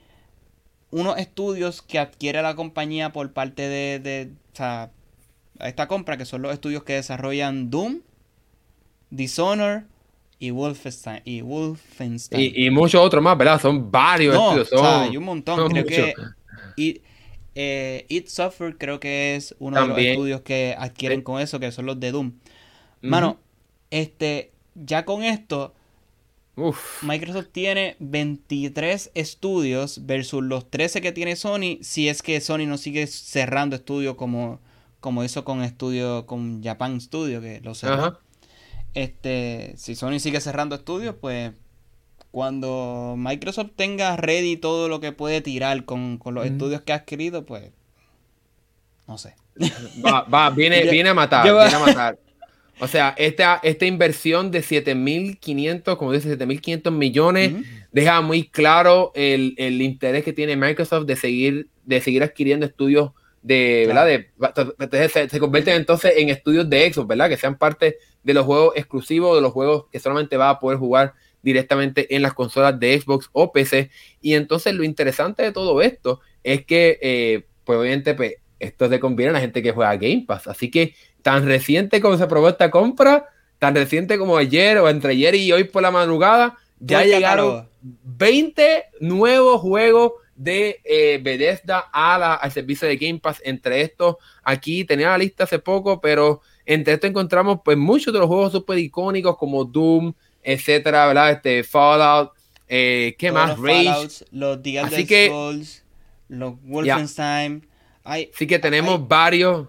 [0.90, 4.92] unos estudios que adquiere la compañía por parte de, de o sea,
[5.64, 8.00] esta compra, que son los estudios que desarrollan Doom,
[9.10, 9.84] Dishonor
[10.38, 11.22] y Wolfenstein.
[11.24, 12.40] Y, Wolfenstein.
[12.40, 13.60] y, y muchos otros más, ¿verdad?
[13.60, 14.68] Son varios estudios.
[14.68, 15.68] Son, o sea, hay un montón.
[15.70, 16.14] Creo que.
[16.76, 17.02] Y,
[17.54, 21.72] eh, It Software creo que es uno de los estudios que adquieren con eso, que
[21.72, 22.32] son los de Doom.
[23.02, 23.38] Mano,
[23.90, 25.74] este, ya con esto,
[27.02, 32.78] Microsoft tiene 23 estudios versus los 13 que tiene Sony, si es que Sony no
[32.78, 34.60] sigue cerrando estudios como,
[35.00, 38.20] como hizo con estudio, con Japan Studio, que lo cerró.
[38.94, 41.52] Este, si Sony sigue cerrando estudios, pues
[42.30, 47.44] cuando Microsoft tenga ready todo lo que puede tirar con, los estudios que ha adquirido,
[47.44, 47.70] pues
[49.06, 49.34] no sé.
[50.04, 52.18] Va, viene, viene a matar, viene a matar.
[52.80, 57.52] O sea, esta, esta inversión de 7.500, como dice, 7.500 millones,
[57.92, 63.10] deja muy claro el, interés que tiene Microsoft de seguir, de seguir adquiriendo estudios
[63.42, 64.06] de, ¿verdad?
[64.06, 67.28] De, se, se, convierten entonces en estudios de Xbox, ¿verdad?
[67.28, 70.78] Que sean parte de los juegos exclusivos, de los juegos que solamente va a poder
[70.78, 73.90] jugar directamente en las consolas de Xbox o PC.
[74.20, 79.00] Y entonces lo interesante de todo esto es que, eh, pues obviamente, pues, esto se
[79.00, 80.46] conviene a la gente que juega Game Pass.
[80.46, 85.12] Así que tan reciente como se aprobó esta compra, tan reciente como ayer o entre
[85.12, 92.18] ayer y hoy por la madrugada, ya llegaron 20 nuevos juegos de eh, Bethesda a
[92.18, 93.40] la, al servicio de Game Pass.
[93.44, 98.20] Entre estos, aquí tenía la lista hace poco, pero entre estos encontramos pues muchos de
[98.20, 100.12] los juegos super icónicos como Doom,
[100.42, 101.32] etcétera, ¿verdad?
[101.32, 102.32] Este Fallout,
[102.68, 103.58] eh, ¿qué más?
[103.58, 104.24] Los Rage.
[104.30, 105.28] los The Así que,
[106.28, 107.66] los Wolfenstein.
[108.04, 109.66] Así que tenemos varios.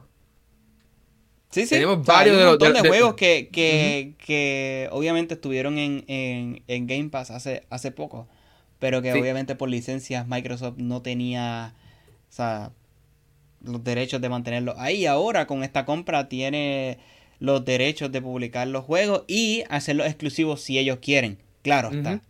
[1.51, 1.75] Sí, sí.
[1.75, 7.09] Tenemos varios un montón de, juegos que, que, que, obviamente estuvieron en, en, en, Game
[7.09, 8.27] Pass hace, hace poco.
[8.79, 11.75] Pero que obviamente por licencias Microsoft no tenía
[12.31, 12.71] o sea,
[13.61, 15.05] los derechos de mantenerlos ahí.
[15.05, 16.97] Ahora con esta compra tiene
[17.39, 21.37] los derechos de publicar los juegos y hacerlos exclusivos si ellos quieren.
[21.61, 22.21] Claro está.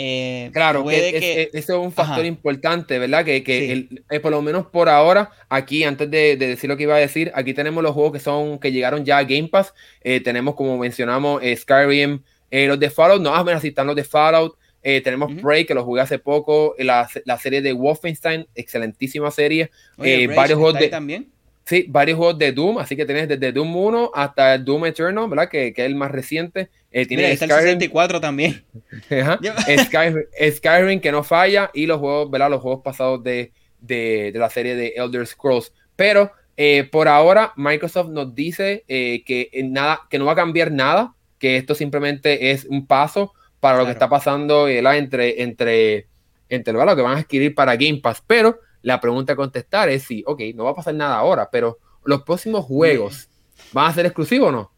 [0.00, 3.24] Eh, claro, que, eso es un factor importante, ¿verdad?
[3.24, 6.94] Que, que eh, por lo menos por ahora, aquí, antes de, decir lo que iba
[6.94, 9.74] a decir, aquí tenemos los juegos que son que llegaron ya a Game Pass.
[10.02, 14.56] Eh, tenemos, como mencionamos, Skyrim, los de Fallout, no, ah, si están los de Fallout.
[14.82, 19.72] tenemos Break, que lo jugué hace poco, la, la, serie de Wolfenstein, excelentísima serie.
[19.96, 20.88] varios juegos de.
[20.90, 21.28] también?
[21.68, 25.28] Sí, varios juegos de Doom, así que tienes desde Doom 1 hasta el Doom Eternal,
[25.28, 25.50] ¿verdad?
[25.50, 26.70] Que, que es el más reciente.
[26.90, 28.64] Eh, tiene Skyrim, el 64 también.
[30.50, 32.48] Skyrim, que no falla, y los juegos, ¿verdad?
[32.48, 33.52] Los juegos pasados de,
[33.82, 35.74] de, de la serie de Elder Scrolls.
[35.94, 40.72] Pero eh, por ahora, Microsoft nos dice eh, que, nada, que no va a cambiar
[40.72, 46.06] nada, que esto simplemente es un paso para lo que está pasando entre, entre,
[46.48, 48.22] entre lo que van a adquirir para Game Pass.
[48.26, 51.78] Pero la pregunta a contestar es si, ok, no va a pasar nada ahora, pero
[52.04, 53.28] los próximos juegos
[53.72, 54.72] van a ser exclusivos o no?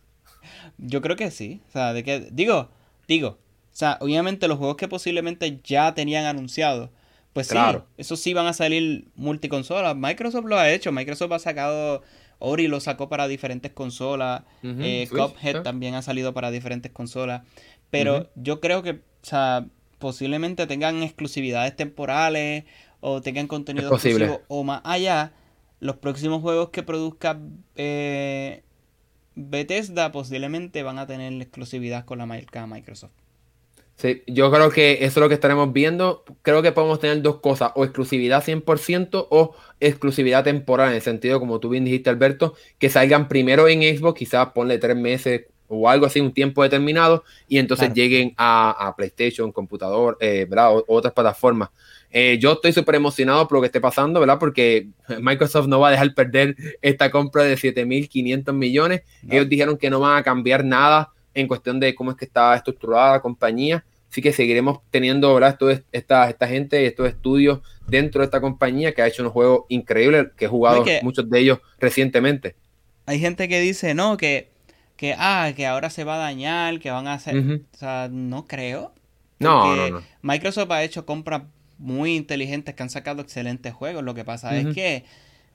[0.78, 1.60] Yo creo que sí.
[1.68, 2.70] O sea, de que, digo,
[3.06, 6.90] digo, o sea, obviamente los juegos que posiblemente ya tenían anunciado,
[7.32, 7.86] pues claro.
[7.86, 9.94] sí, esos sí van a salir multiconsolas.
[9.96, 12.02] Microsoft lo ha hecho, Microsoft ha sacado,
[12.38, 17.42] Ori lo sacó para diferentes consolas, eh, Cuphead también ha salido para diferentes consolas,
[17.90, 19.66] pero yo creo que, o sea,
[19.98, 22.64] posiblemente tengan exclusividades temporales
[23.00, 25.32] o tengan contenido exclusivo o más allá,
[25.80, 27.38] los próximos juegos que produzca
[27.76, 28.62] eh,
[29.34, 33.12] Bethesda posiblemente van a tener exclusividad con la marca Microsoft.
[34.00, 36.24] Sí, yo creo que eso es lo que estaremos viendo.
[36.40, 41.38] Creo que podemos tener dos cosas, o exclusividad 100% o exclusividad temporal, en el sentido,
[41.38, 45.88] como tú bien dijiste, Alberto, que salgan primero en Xbox, quizás ponle tres meses o
[45.88, 50.76] algo así, un tiempo determinado, y entonces lleguen a, PlayStation, computador, eh, ¿verdad?
[50.76, 51.68] O, otras plataformas.
[52.12, 54.38] Eh, yo estoy súper emocionado por lo que esté pasando, ¿verdad?
[54.38, 54.88] Porque
[55.20, 59.02] Microsoft no va a dejar perder esta compra de 7.500 millones.
[59.28, 62.54] Ellos dijeron que no van a cambiar nada en cuestión de cómo es que está
[62.56, 63.84] estructurada la compañía.
[64.10, 65.56] Así que seguiremos teniendo ¿verdad?
[65.92, 70.28] esta, esta gente, estos estudios dentro de esta compañía que ha hecho unos juegos increíbles,
[70.36, 72.56] que he jugado muchos de ellos recientemente.
[73.06, 74.50] Hay gente que dice, no, que,
[74.96, 77.36] que, ah, que ahora se va a dañar, que van a hacer...
[77.72, 78.92] O sea, no creo.
[79.38, 81.42] No, no, no, Microsoft ha hecho compras
[81.80, 84.04] muy inteligentes que han sacado excelentes juegos.
[84.04, 85.04] Lo que pasa es que,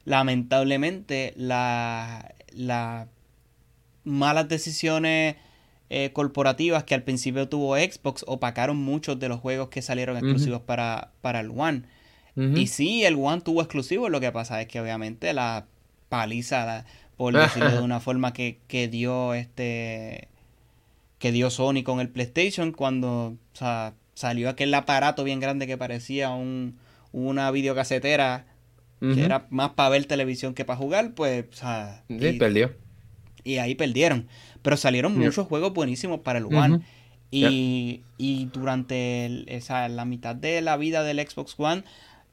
[0.04, 3.08] lamentablemente, las
[4.04, 5.36] malas decisiones
[5.90, 10.62] eh, corporativas que al principio tuvo Xbox opacaron muchos de los juegos que salieron exclusivos
[10.62, 11.84] para, para el One.
[12.36, 15.68] Y sí, el One tuvo exclusivos, lo que pasa es que obviamente la
[16.10, 16.86] paliza,
[17.16, 20.28] por decirlo de una forma que, que dio este
[21.18, 23.38] que dio Sony con el PlayStation cuando
[24.16, 26.80] salió aquel aparato bien grande que parecía un,
[27.12, 28.48] una videocasetera
[29.00, 31.46] que era más para ver televisión que para jugar, pues...
[32.08, 32.74] sí, perdió.
[33.44, 34.28] Y ahí perdieron.
[34.64, 36.82] Pero salieron muchos juegos buenísimos para el One.
[37.30, 41.84] y, durante esa, la mitad de la vida del Xbox One,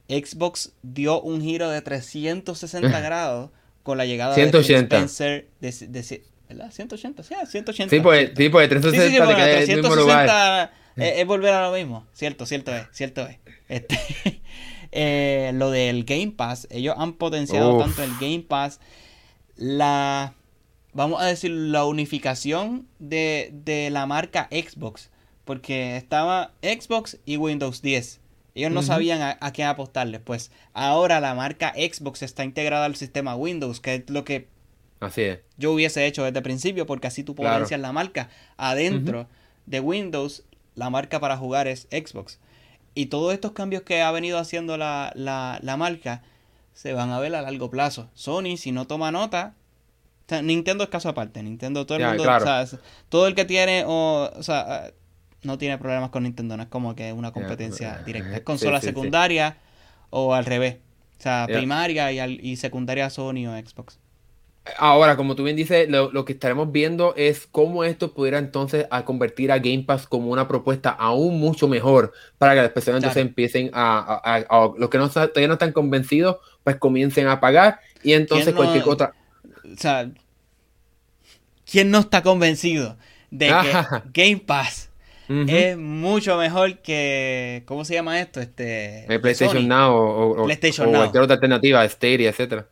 [0.09, 3.51] Xbox dio un giro de 360 grados
[3.83, 6.71] con la llegada de Spencer de, ¿verdad?
[6.71, 7.95] 180, sí, 180.
[7.95, 12.07] Sí, pues, sí, pues 360, sí, sí, bueno, 360 es, volver a lo mismo.
[12.13, 13.39] Cierto, cierto es, cierto es.
[13.69, 13.99] Este,
[14.93, 18.81] eh, lo del Game Pass, ellos han potenciado tanto el Game Pass,
[19.57, 20.35] la
[20.93, 25.11] vamos a decir, la unificación de, la marca Xbox.
[25.45, 28.21] Porque estaba Xbox y Windows 10.
[28.55, 30.21] Ellos no sabían a, a, qué apostarles.
[30.21, 34.47] Pues ahora la marca Xbox está integrada al sistema Windows, que es lo que
[35.01, 35.41] así es.
[35.57, 38.29] yo hubiese hecho desde el principio, porque así tú potencias la marca.
[38.57, 39.27] Adentro
[39.67, 42.39] de Windows, la marca para jugar es Xbox.
[42.95, 46.23] Y todos estos cambios que ha venido haciendo la, la, la marca
[46.75, 48.09] se van a ver a largo plazo.
[48.15, 49.55] Sony, si no toma nota,
[50.43, 51.43] Nintendo es caso aparte.
[51.43, 52.25] Nintendo, todo el mundo,
[53.09, 54.95] todo el que tiene, o, o sea, eh,
[55.43, 58.37] no tiene problemas con Nintendo, no es como que una competencia directa.
[58.37, 59.57] Es consola secundaria
[60.11, 60.77] o al revés.
[61.19, 63.99] O sea, primaria y, y secundaria Sony o Xbox.
[64.79, 69.05] Ahora, como tú bien dices, lo, que estaremos viendo es cómo esto pudiera entonces a
[69.05, 73.23] convertir a Game Pass como una propuesta aún mucho mejor para que las personas entonces
[73.23, 78.55] empiecen a, los que no, todavía no están convencidos, pues comiencen a pagar y entonces
[78.55, 79.15] cualquier otra...
[79.65, 80.09] O sea,
[81.69, 82.97] ¿quién no está convencido
[83.31, 83.73] de que
[84.13, 84.91] Game Pass
[85.29, 87.63] es mucho mejor que.
[87.67, 88.41] ¿Cómo se llama esto?
[88.41, 89.07] Este.
[89.21, 92.67] PlayStation Now o, cualquier otra alternativa, Stadia, etcétera.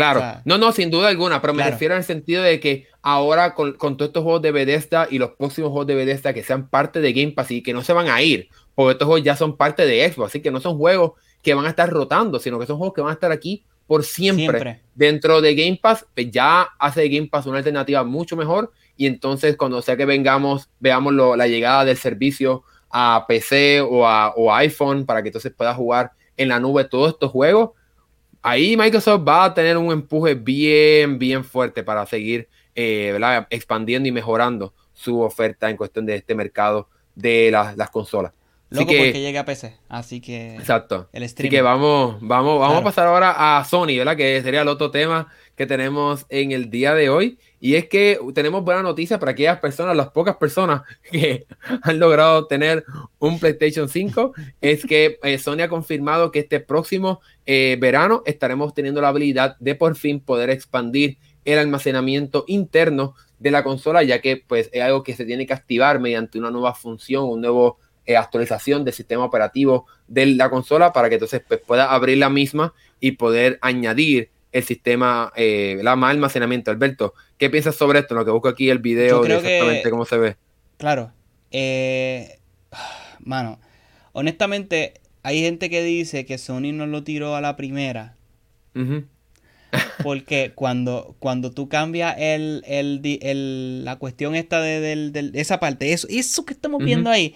[0.00, 3.54] Claro, no, no, sin duda alguna, pero me refiero en el sentido de que ahora
[3.54, 7.00] con, todos estos juegos de Bethesda y los próximos juegos de Bethesda que sean parte
[7.00, 9.56] de Game Pass y que no se van a ir, porque estos juegos ya son
[9.56, 12.66] parte de Xbox, así que no son juegos que van a estar rotando, sino que
[12.66, 16.68] son juegos que van a estar aquí por siempre, dentro de Game Pass, pues ya
[16.78, 21.12] hace de Game Pass una alternativa mucho mejor y entonces cuando sea que vengamos, veamos
[21.12, 26.48] la llegada del servicio a PC o a, iPhone para que entonces pueda jugar en
[26.48, 27.70] la nube todos estos juegos,
[28.42, 33.18] ahí Microsoft va a tener un empuje bien, bien fuerte para seguir eh,
[33.50, 38.32] expandiendo y mejorando su oferta en cuestión de este mercado de las consolas.
[38.70, 40.54] Loco que, porque llega a PC, así que...
[40.54, 41.08] Exacto.
[41.12, 44.16] El Así que vamos, vamos, vamos a pasar ahora a Sony, ¿verdad?
[44.16, 47.38] Que sería el otro tema que tenemos en el día de hoy.
[47.58, 51.46] Y es que tenemos buena noticia para aquellas personas, las pocas personas que
[51.82, 52.84] han logrado tener
[53.18, 58.72] un PlayStation 5, es que eh, Sony ha confirmado que este próximo eh, verano estaremos
[58.72, 64.20] teniendo la habilidad de por fin poder expandir el almacenamiento interno de la consola, ya
[64.20, 67.78] que pues es algo que se tiene que activar mediante una nueva función, un nuevo
[68.06, 72.30] eh, actualización del sistema operativo de la consola para que entonces pues, pueda abrir la
[72.30, 76.70] misma y poder añadir el sistema, eh, la más almacenamiento.
[76.70, 78.14] Alberto, ¿qué piensas sobre esto?
[78.14, 80.36] Lo que busco aquí el video de exactamente cómo se ve.
[80.76, 81.12] Claro.
[81.50, 82.38] Eh,
[83.20, 83.60] mano,
[84.12, 88.16] honestamente, hay gente que dice que Sony no lo tiró a la primera.
[90.02, 96.44] Porque cuando, cuando tú cambias el, el, la cuestión esta de, esa parte, eso, eso
[96.44, 97.34] que estamos viendo ahí,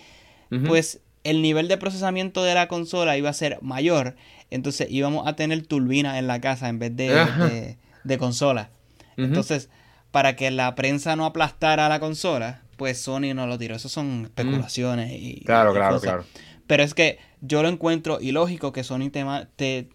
[0.67, 4.15] pues el nivel de procesamiento de la consola iba a ser mayor.
[4.51, 8.71] Entonces íbamos a tener turbina en la casa en vez de, de, consola.
[9.17, 9.71] Entonces,
[10.11, 13.75] para que la prensa no aplastara la consola, pues Sony no lo tiró.
[13.75, 15.43] Eso son especulaciones y.
[15.45, 16.25] Claro, claro, claro.
[16.67, 19.25] Pero es que yo lo encuentro ilógico que Sony te,
[19.57, 19.89] te,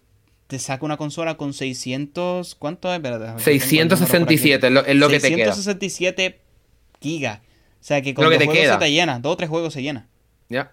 [0.46, 2.54] te saca una consola con 600.
[2.56, 3.00] ¿Cuánto es?
[3.42, 5.52] 667 es lo, es lo que te queda.
[5.54, 6.40] 667
[7.00, 7.38] gigas.
[7.38, 9.18] O sea que con dos juegos se te llena.
[9.20, 10.09] Dos o tres juegos se llena.
[10.50, 10.72] Ya.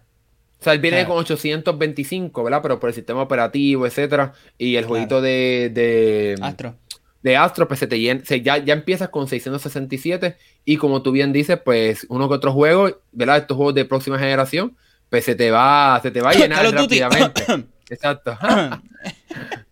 [0.59, 2.61] O sea, él viene con 825, ¿verdad?
[2.63, 4.33] Pero por el sistema operativo, etcétera.
[4.57, 6.35] Y el jueguito de, de.
[6.41, 6.75] Astro.
[7.21, 8.21] De Astro, pues se te llena.
[8.23, 10.35] ya, ya empiezas con 667.
[10.65, 13.37] Y como tú bien dices, pues uno que otro juego, ¿verdad?
[13.37, 14.75] Estos juegos de próxima generación,
[15.09, 17.43] pues se te va, se te va a llenar rápidamente.
[17.89, 18.37] Exacto.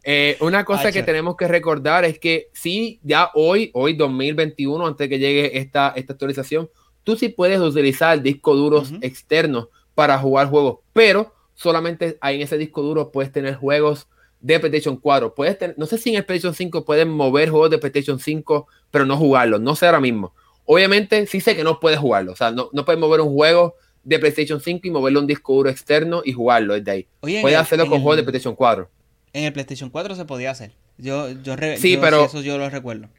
[0.07, 4.99] Eh, una cosa que tenemos que recordar es que sí, ya hoy, hoy 2021, antes
[4.99, 6.69] de que llegue esta, esta actualización,
[7.03, 12.57] tú sí puedes utilizar discos duros externos para jugar juegos, pero solamente ahí en ese
[12.57, 14.07] disco duro puedes tener juegos
[14.41, 15.33] de PlayStation 4.
[15.33, 18.67] Puedes tener, no sé si en el PlayStation 5 pueden mover juegos de PlayStation 5,
[18.91, 19.61] pero no jugarlos.
[19.61, 20.33] No sé ahora mismo.
[20.65, 22.33] Obviamente, sí sé que no puedes jugarlo.
[22.33, 25.27] O sea, no, no puedes mover un juego de PlayStation 5 y moverlo a un
[25.27, 27.07] disco duro externo y jugarlo desde ahí.
[27.19, 28.89] puedes hacerlo con juegos de PlayStation 4.
[29.33, 30.73] En el PlayStation 4 se podía hacer.
[30.97, 33.09] Yo, yo, sí, pero, eso yo lo recuerdo.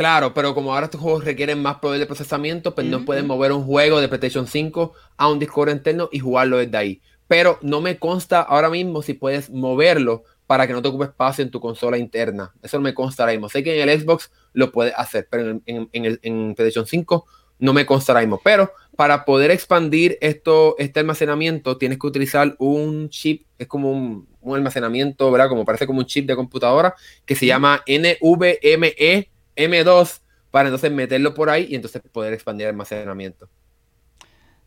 [0.00, 3.52] Claro, pero como ahora estos juegos requieren más poder de procesamiento, pues no pueden mover
[3.52, 7.02] un juego de PlayStation 5 a un disco interno y jugarlo desde ahí.
[7.28, 11.44] Pero no me consta ahora mismo si puedes moverlo para que no te ocupe espacio
[11.44, 12.54] en tu consola interna.
[12.62, 13.50] Eso no me consta ahora mismo.
[13.50, 17.26] Sé que en el Xbox lo puedes hacer, pero en, en, PlayStation 5
[17.58, 18.40] no me consta ahora mismo.
[18.42, 24.26] Pero para poder expandir esto, este almacenamiento, tienes que utilizar un chip, es como un,
[24.40, 25.50] un almacenamiento, ¿verdad?
[25.50, 26.94] Como parece como un chip de computadora
[27.26, 29.28] que se llama NVMe
[29.60, 33.48] M2 para entonces meterlo por ahí y entonces poder expandir el almacenamiento.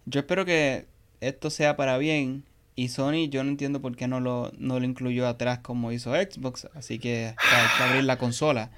[0.05, 0.85] Yo espero que
[1.21, 2.43] esto sea para bien
[2.75, 6.13] y Sony yo no entiendo por qué no lo, no lo incluyó atrás como hizo
[6.13, 8.71] Xbox, así que hay que abrir la consola.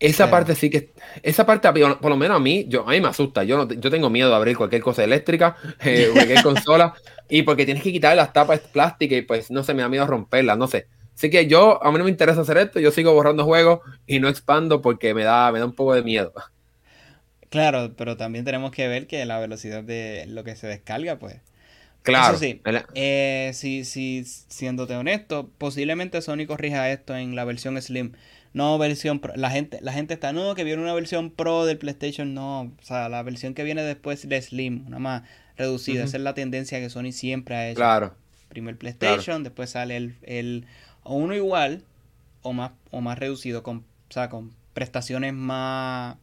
[0.00, 0.90] Esa parte sí que,
[1.22, 4.10] esa parte por lo menos a mí, yo, a mí me asusta, yo, yo tengo
[4.10, 6.94] miedo de abrir cualquier cosa eléctrica, eh, cualquier consola,
[7.28, 10.06] y porque tienes que quitar las tapas plásticas y pues no sé, me da miedo
[10.06, 10.88] romperlas, no sé.
[11.14, 14.18] Así que yo, a mí no me interesa hacer esto, yo sigo borrando juegos y
[14.18, 16.32] no expando porque me da, me da un poco de miedo.
[17.50, 21.36] Claro, pero también tenemos que ver que la velocidad de lo que se descarga, pues.
[22.02, 22.34] Claro.
[22.34, 22.60] Eso sí,
[22.94, 28.12] eh, sí, sí, siéndote honesto, posiblemente Sony corrija esto en la versión Slim.
[28.54, 29.32] No versión Pro.
[29.36, 32.62] La gente, la gente está, no, que viene una versión Pro del PlayStation, no.
[32.62, 35.22] O sea, la versión que viene después de Slim, una más
[35.56, 36.04] reducida.
[36.04, 37.76] Esa es la tendencia que Sony siempre ha hecho.
[37.76, 38.14] Claro.
[38.48, 40.66] Primer PlayStation, después sale el, el
[41.02, 41.82] o uno igual
[42.42, 46.16] o más, o más reducido, con, o sea, con prestaciones más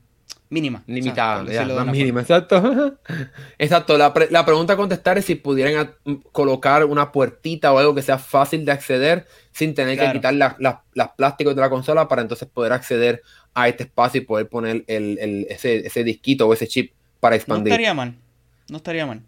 [0.50, 0.84] mínimas.
[0.88, 2.98] Limitadas, más mínimas, exacto.
[3.58, 5.92] exacto, la, la, pregunta a contestar es si pudieran
[6.32, 11.10] colocar una puertita o algo que sea fácil de acceder sin tener que quitar las
[11.16, 13.22] plásticos de la consola para entonces poder acceder
[13.54, 17.70] a este espacio y poder poner el, ese, ese disquito o ese chip para expandir.
[17.70, 18.16] No estaría mal,
[18.70, 19.22] no estaría mal.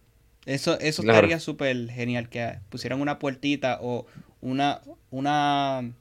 [0.46, 4.08] Eso, eso estaría súper genial, que pusieran una puertita o
[4.42, 5.92] una, una,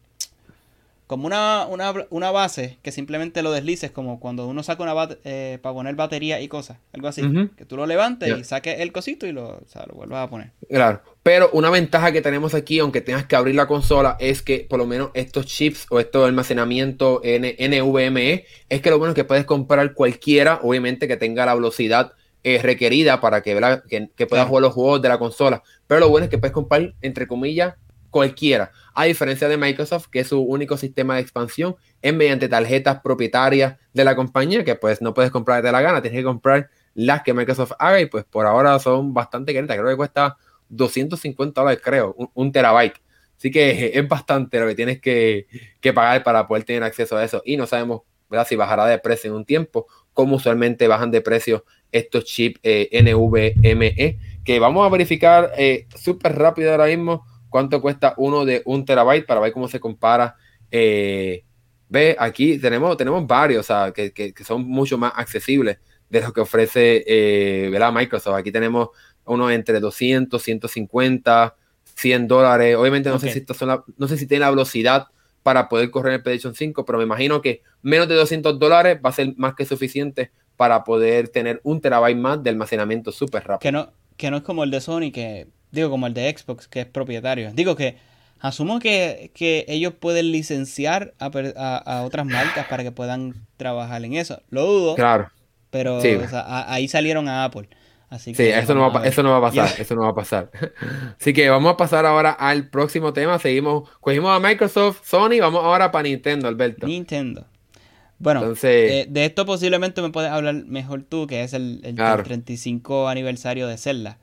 [1.06, 5.58] como una, una, una, base que simplemente lo deslices, como cuando uno saca una eh,
[5.60, 7.22] para poner batería y cosas, algo así.
[7.56, 10.52] Que tú lo levantes y saques el cosito y lo, lo vuelvas a poner.
[10.68, 14.66] Claro, pero una ventaja que tenemos aquí, aunque tengas que abrir la consola, es que
[14.68, 19.24] por lo menos estos chips o estos almacenamiento NVMe, es que lo bueno es que
[19.24, 22.12] puedes comprar cualquiera, obviamente que tenga la velocidad
[22.42, 25.62] eh, requerida para que, que, puedas jugar los juegos de la consola.
[25.86, 27.74] Pero lo bueno es que puedes comprar, entre comillas,
[28.10, 28.72] cualquiera.
[28.94, 34.04] A diferencia de Microsoft, que su único sistema de expansión es mediante tarjetas propietarias de
[34.04, 37.32] la compañía, que pues no puedes comprar de la gana, tienes que comprar las que
[37.32, 39.68] Microsoft haga y pues por ahora son bastante caras.
[39.68, 40.36] Creo que cuesta
[40.68, 43.00] 250 dólares, creo, un, terabyte.
[43.38, 45.46] Así que es bastante lo que tienes que,
[45.94, 47.42] pagar para poder tener acceso a eso.
[47.44, 48.46] Y no sabemos ¿verdad?
[48.46, 52.88] si bajará de precio en un tiempo, como usualmente bajan de precio estos chips eh,
[53.02, 58.84] NVMe, que vamos a verificar eh, súper rápido ahora mismo cuánto cuesta uno de un
[58.84, 60.36] terabyte para ver cómo se compara.
[60.70, 61.44] Eh,
[61.88, 65.78] ve, aquí tenemos, tenemos varios, o sea, que, son mucho más accesibles
[66.08, 68.36] de lo que ofrece eh, Microsoft.
[68.36, 68.88] Aquí tenemos
[69.24, 71.56] uno entre 200, 150,
[71.94, 72.76] 100 dólares.
[72.76, 75.08] Obviamente no sé si son no sé si tiene la velocidad
[75.42, 79.10] para poder correr el PlayStation 5, pero me imagino que menos de 200 dólares va
[79.10, 83.58] a ser más que suficiente para poder tener un terabyte más de almacenamiento súper rápido.
[83.60, 86.68] Que no, que no es como el de Sony, que digo como el de Xbox,
[86.68, 87.52] que es propietario.
[87.52, 87.96] Digo que
[88.40, 89.30] asumo que,
[89.68, 94.42] ellos pueden licenciar a, otras marcas para que puedan trabajar en eso.
[94.50, 94.94] Lo dudo.
[94.94, 95.30] Claro.
[95.70, 96.00] Pero
[96.46, 97.68] ahí salieron a Apple.
[98.08, 100.14] Así que sí, eso no, va, eso no va a pasar, eso no va a
[100.14, 100.50] pasar.
[101.20, 103.38] Así que vamos a pasar ahora al próximo tema.
[103.38, 106.88] Seguimos, cogimos a Microsoft, Sony, vamos ahora para Nintendo, Alberto.
[106.88, 107.46] Nintendo.
[108.18, 111.80] Bueno, eh, de esto posiblemente me puedes hablar mejor tú, que es el,
[112.24, 114.18] 35 aniversario de Zelda.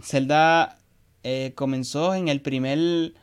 [0.00, 0.78] Zelda
[1.22, 3.14] eh, comenzó en el primer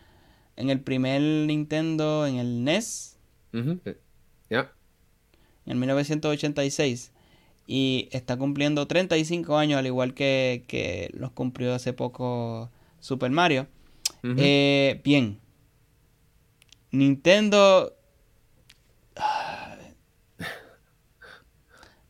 [0.56, 3.18] en el primer Nintendo, en el NES.
[4.50, 4.74] Ya.
[5.66, 7.14] En 1986.
[7.66, 13.68] Y está cumpliendo 35 años, al igual que, que los cumplió hace poco Super Mario.
[14.24, 15.40] Eh, bien.
[16.92, 17.96] Nintendo.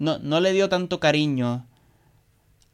[0.02, 1.68] No, no le dio tanto cariño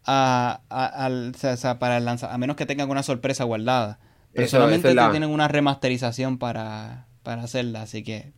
[0.05, 1.33] a, al,
[1.79, 3.99] para el a menos que tengan una sorpresa guardada.
[4.33, 8.33] Pero solamente tienen una remasterización para, para hacerla, así que.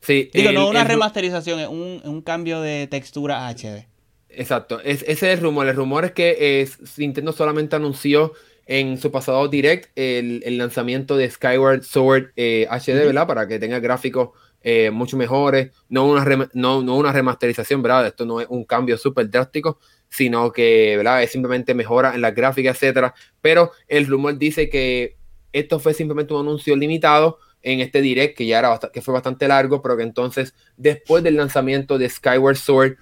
[0.00, 3.86] Sí, Digo, no una remasterización, es un, cambio de textura HD.
[4.28, 5.66] Exacto, es, ese es el rumor.
[5.66, 8.32] El rumor es que es, Nintendo solamente anunció
[8.66, 13.26] en su pasado direct el, lanzamiento de Skyward Sword eh, HD, ¿verdad?
[13.26, 14.30] Para que tenga gráficos
[14.68, 18.08] eh, mucho mejores, no una, no, no, una remasterización, ¿verdad?
[18.08, 19.78] Esto no es un cambio súper drástico,
[20.16, 21.22] sino que ¿verdad?
[21.22, 23.14] es simplemente mejora en la gráfica, etcétera.
[23.42, 25.18] Pero el rumor dice que
[25.52, 29.46] esto fue simplemente un anuncio limitado en este direct que ya era que fue bastante
[29.46, 32.96] largo, pero que entonces después del lanzamiento de Skyward Sword,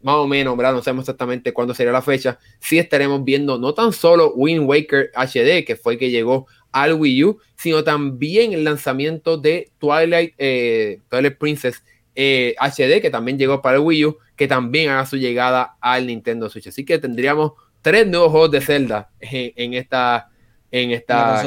[0.00, 0.72] más o menos, ¿verdad?
[0.72, 5.10] No sabemos exactamente cuándo sería la fecha, sí estaremos viendo no tan solo Wind Waker
[5.14, 10.32] HD, que fue el que llegó al Wii U, sino también el lanzamiento de Twilight,
[10.38, 11.82] eh, Twilight Princess
[12.16, 16.06] HD, eh, que también llegó para el Wii U, que también haga su llegada al
[16.06, 16.68] Nintendo Switch.
[16.68, 17.52] Así que tendríamos
[17.82, 20.30] tres nuevos juegos de Zelda en, esta,
[20.70, 21.42] en, esta,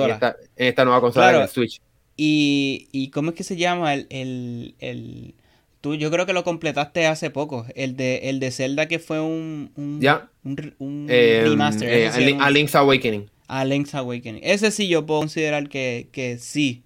[0.56, 1.82] en, esta, nueva consola de Switch.
[2.16, 5.36] Y, cómo es que se llama el, el,
[5.82, 7.66] Tú, yo creo que lo completaste hace poco.
[7.74, 9.72] El de, el de Zelda que fue un.
[9.76, 10.30] un ya.
[10.44, 11.90] Un, eh, remaster.
[11.90, 13.30] Eh, a, Link's Awakening.
[13.48, 14.42] A Link's Awakening.
[14.44, 16.84] Ese sí yo puedo considerar que, que sí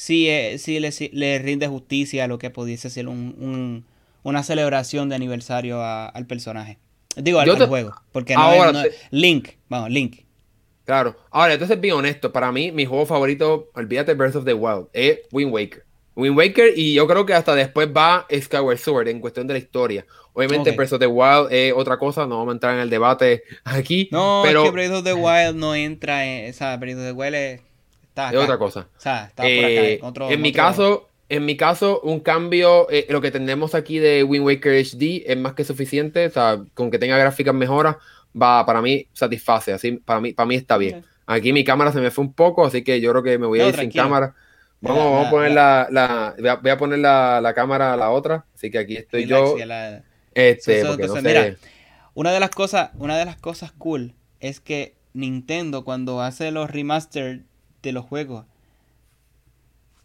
[0.00, 3.84] sí, eh, le, rinde justicia a lo que pudiese ser un,
[4.22, 6.78] una celebración de aniversario al personaje.
[7.16, 7.92] Digo, al, juego.
[8.10, 10.20] Porque no, ahora Link, vamos, Link.
[10.86, 11.16] Claro.
[11.30, 15.18] Ahora, entonces, bien honesto, para mí, mi juego favorito, olvídate Breath of the Wild, es
[15.32, 15.84] Wind Waker.
[16.16, 19.58] Wind Waker, y yo creo que hasta después va Skyward Sword en cuestión de la
[19.58, 20.06] historia.
[20.32, 23.42] Obviamente, Breath of the Wild es otra cosa, no vamos a entrar en el debate
[23.64, 24.08] aquí.
[24.12, 24.62] No, pero...
[24.62, 26.46] es que Breath of the Wild no entra en.
[26.46, 27.60] esa Breath of the Wild es
[28.16, 28.88] es otra cosa.
[29.42, 34.24] Eh, en, mi caso, en mi caso, un cambio, eh, lo que tenemos aquí de
[34.24, 36.26] Wind Waker HD es más que suficiente.
[36.26, 37.96] O sea, con que tenga gráficas mejoras,
[38.40, 39.72] va para mí satisface.
[39.72, 41.04] Así, para mí, para mí está bien.
[41.26, 43.60] Aquí mi cámara se me fue un poco, así que yo creo que me voy
[43.60, 44.34] a ir sin cámara.
[44.80, 48.46] Vamos, a poner la, voy, a, poner la, cámara a la otra.
[48.54, 49.56] Así que aquí estoy yo.
[50.34, 50.84] Este,
[51.22, 51.56] mira,
[52.14, 56.70] una de las cosas, una de las cosas cool es que Nintendo cuando hace los
[56.70, 57.42] remastered
[57.82, 58.46] de los juegos,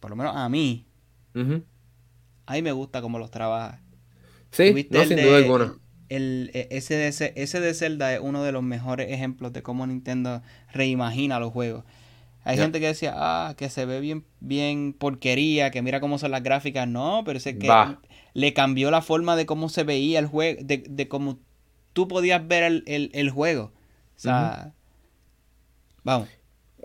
[0.00, 0.86] por lo menos a mí,
[2.46, 3.80] a mí me gusta cómo los trabaja.
[4.50, 5.74] Sí, no, sin duda alguna.
[6.08, 9.86] El, e, ese, de, ese de Zelda es uno de los mejores ejemplos de cómo
[9.86, 11.84] Nintendo reimagina los juegos.
[12.44, 16.30] Hay gente que decía, ah, que se ve bien, bien porquería, que mira cómo son
[16.30, 16.86] las gráficas.
[16.86, 17.96] No, pero es que
[18.34, 21.40] le cambió la forma de cómo se veía el juego, de, de cómo
[21.92, 23.72] tú podías ver el, juego.
[24.16, 24.72] O sea,
[26.04, 26.28] vamos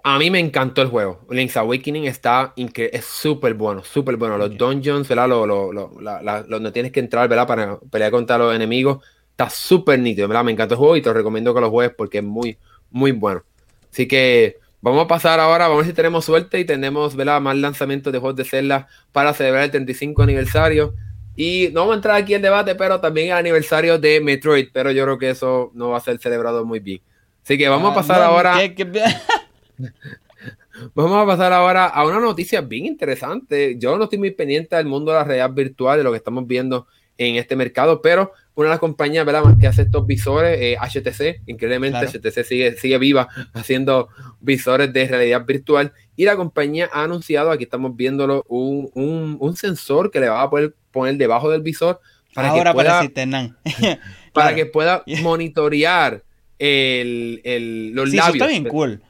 [0.03, 1.25] a mí me encantó el juego.
[1.29, 4.37] Link's Awakening está es súper bueno, súper bueno.
[4.37, 5.29] Los dungeons, ¿verdad?
[5.29, 7.47] Lo, lo, lo, donde tienes que entrar, ¿verdad?
[7.47, 9.03] Para pelear contra los enemigos.
[9.31, 10.43] Está súper nítido, ¿verdad?
[10.43, 12.57] Me encanta el juego y te recomiendo que lo juegues porque es muy,
[12.89, 13.43] muy bueno.
[13.91, 17.41] Así que vamos a pasar ahora, vamos a ver si tenemos suerte y tenemos, ¿verdad?
[17.41, 20.93] Más lanzamientos de juegos de Zelda para celebrar el 35 aniversario.
[21.35, 24.91] Y no vamos a entrar aquí en debate, pero también el aniversario de Metroid, pero
[24.91, 27.01] yo creo que eso no va a ser celebrado muy bien.
[27.43, 28.57] Así que vamos a ah, pasar ahora.
[30.95, 33.77] Vamos a pasar ahora a una noticia bien interesante.
[33.77, 36.47] Yo no estoy muy pendiente del mundo de la realidad virtual, de lo que estamos
[36.47, 39.43] viendo en este mercado, pero una de las compañías ¿verdad?
[39.59, 44.09] que hace estos visores, HTC, increíblemente HTC sigue, sigue viva haciendo
[44.39, 50.19] visores de realidad virtual y la compañía ha anunciado, aquí estamos viéndolo, un, sensor que
[50.19, 51.99] le va a poder poner debajo del visor
[52.33, 53.01] para que pueda,
[54.33, 56.23] para que pueda monitorear
[56.57, 58.35] el, los labios.
[58.35, 59.01] está bien cool.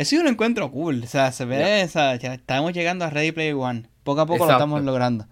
[0.00, 1.02] Eso es un encuentro cool.
[1.04, 3.82] O sea, se ve, o sea, ya estamos llegando a Ready Player One.
[4.02, 5.26] Poco a poco lo estamos logrando.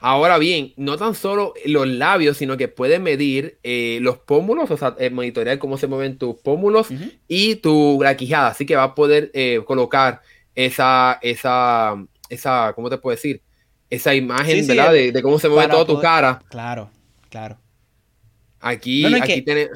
[0.00, 4.76] Ahora bien, no tan solo los labios, sino que puede medir eh, los pómulos, o
[4.76, 6.88] sea, eh, monitorear cómo se mueven tus pómulos
[7.28, 8.48] y tu la quijada.
[8.48, 10.22] Así que va a poder eh, colocar
[10.56, 11.94] esa, esa,
[12.28, 13.42] esa, ¿cómo te puedo decir?
[13.90, 14.92] Esa imagen, ¿verdad?
[14.92, 16.42] De, cómo se mueve toda tu cara.
[16.48, 16.90] Claro,
[17.28, 17.58] claro.
[18.58, 19.68] Aquí, aquí tiene...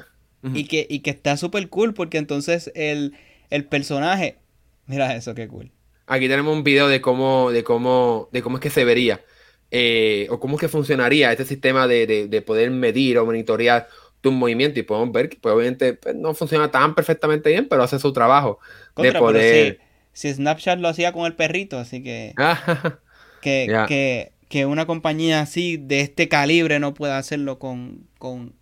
[0.43, 3.15] y, que, y que está súper cool porque entonces el
[3.51, 4.39] el personaje.
[4.87, 5.71] Mira eso, qué cool.
[6.07, 9.23] Aquí tenemos un video de cómo, de cómo, de cómo es que se vería.
[9.71, 13.89] eh, o cómo es que funcionaría este sistema de, poder medir o monitorear
[14.21, 17.83] tu movimiento y podemos ver que pues, obviamente pues, no funciona tan perfectamente bien, pero
[17.83, 18.59] hace su trabajo
[18.97, 19.81] de poder...
[20.13, 22.35] Si, Snapchat lo hacía con el perrito, así que...
[23.41, 28.55] que, que, una compañía así de este calibre no pueda hacerlo con, con,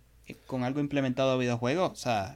[0.63, 2.35] algo implementado a videojuegos, o sea...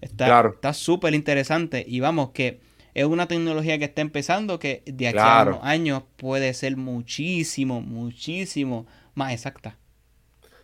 [0.00, 2.60] Está súper interesante y vamos que
[2.94, 7.80] es una tecnología que está empezando que de aquí a unos años puede ser muchísimo,
[7.80, 9.76] muchísimo más exacta.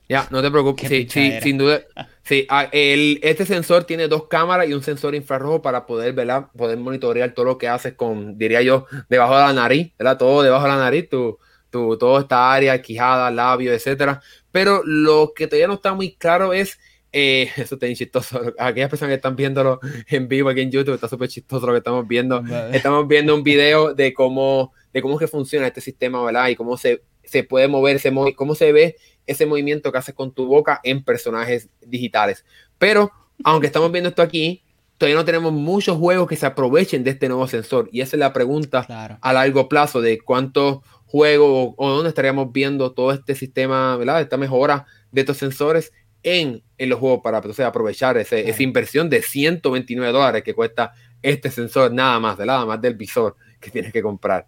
[0.08, 0.88] Ya, no te preocupes.
[0.88, 1.82] Sí, sí, sin duda.
[2.22, 6.48] Sí, ah, el, este sensor tiene dos cámaras y un sensor infrarrojo para poder, ¿verdad?
[6.56, 10.18] Poder monitorear todo lo que haces con, diría yo, debajo de la nariz, ¿verdad?
[10.18, 11.38] Todo debajo de la nariz, tu,
[11.70, 14.20] tu, toda esta área, quijada, labio, etcétera.
[14.50, 16.78] Pero lo que todavía no está muy claro es
[17.12, 18.40] eh, eso está bien chistoso.
[18.58, 21.78] Aquellas personas que están viéndolo en vivo aquí en YouTube, está súper chistoso lo que
[21.78, 22.42] estamos viendo.
[22.72, 26.48] Estamos viendo un video de cómo, de cómo que funciona este sistema, ¿verdad?
[26.48, 28.96] Y cómo se, se puede mover, ese cómo se ve
[29.26, 32.44] ese movimiento que haces con tu boca en personajes digitales.
[32.78, 33.12] Pero,
[33.44, 34.64] aunque estamos viendo esto aquí,
[34.98, 37.88] todavía no tenemos muchos juegos que se aprovechen de este nuevo sensor.
[37.92, 38.86] Y esa es la pregunta
[39.20, 44.20] a largo plazo de cuántos juegos o, dónde estaríamos viendo todo este sistema, ¿verdad?
[44.20, 45.92] Esta mejora de estos sensores
[46.22, 50.92] en, los juegos para aprovechar ese, esa inversión de 129 dólares que cuesta
[51.22, 54.46] este sensor, nada más, de nada más del visor que tienes que comprar.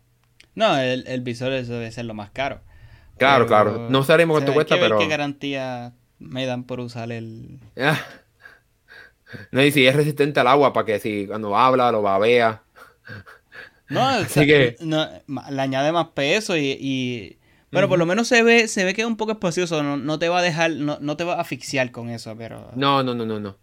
[0.55, 2.61] No, el, el visor debe ser lo más caro.
[3.17, 3.89] Claro, claro.
[3.91, 4.99] No sabemos cuánto cuesta, pero.
[4.99, 7.59] ¿Qué garantía me dan por usar el.?
[9.51, 12.63] No, y si es resistente al agua, para que si cuando habla lo babea.
[13.89, 14.77] No, Así que...
[14.79, 17.37] le añade más peso y
[17.75, 20.29] bueno, por lo menos se ve, se ve que es un poco espacioso, no, te
[20.29, 22.71] va a dejar, no, te va a asfixiar con eso, pero...
[22.75, 23.59] No, no, no, no, no.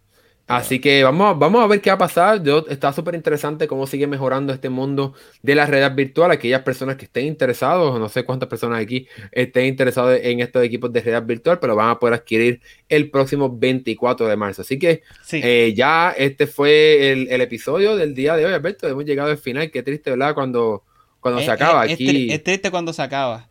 [0.48, 2.42] Así que vamos, vamos a ver qué va a pasar.
[2.42, 6.30] Yo, está súper interesante cómo sigue mejorando este mundo de la realidad virtual.
[6.30, 10.92] Aquellas personas que estén interesados, no sé cuántas personas aquí estén interesados en estos equipos
[10.92, 14.62] de realidad virtual, pero van a poder adquirir el próximo 24 de marzo.
[14.62, 15.02] Así que
[15.32, 18.86] eh, ya este fue el, episodio del día de hoy, Alberto.
[18.88, 19.70] Hemos llegado al final.
[19.70, 20.34] Qué triste, ¿verdad?
[20.34, 20.84] Cuando,
[21.20, 21.82] cuando se acaba.
[21.82, 22.30] aquí...
[22.30, 23.48] es triste cuando se acaba.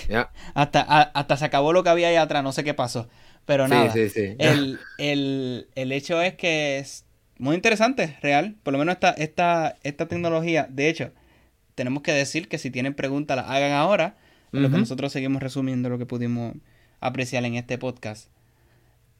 [0.54, 3.08] hasta, hasta se acabó lo que había ahí atrás, no sé qué pasó.
[3.44, 3.92] Pero nada,
[4.38, 4.78] El,
[5.74, 7.04] el, hecho es que es
[7.38, 8.56] muy interesante, real.
[8.62, 11.10] Por lo menos esta, esta, esta tecnología, de hecho,
[11.74, 14.16] tenemos que decir que si tienen preguntas las hagan ahora.
[14.52, 16.54] Lo que nosotros seguimos resumiendo lo que pudimos
[17.00, 18.28] apreciar en este podcast.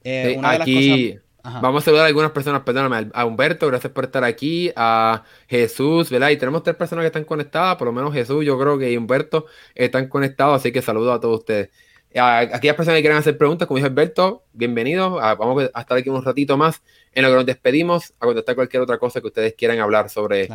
[0.04, 3.92] Eh, una de las cosas Vamos a saludar a algunas personas, perdóname, a Humberto, gracias
[3.92, 6.30] por estar aquí, a Jesús, ¿verdad?
[6.30, 8.96] Y tenemos tres personas que están conectadas, por lo menos Jesús, yo creo que y
[8.96, 11.70] Humberto están conectados, así que saludo a todos ustedes.
[12.14, 15.14] A aquellas personas que quieran hacer preguntas, como dijo Alberto, bienvenidos.
[15.14, 16.80] vamos a estar aquí un ratito más
[17.12, 20.48] en lo que nos despedimos, a contestar cualquier otra cosa que ustedes quieran hablar sobre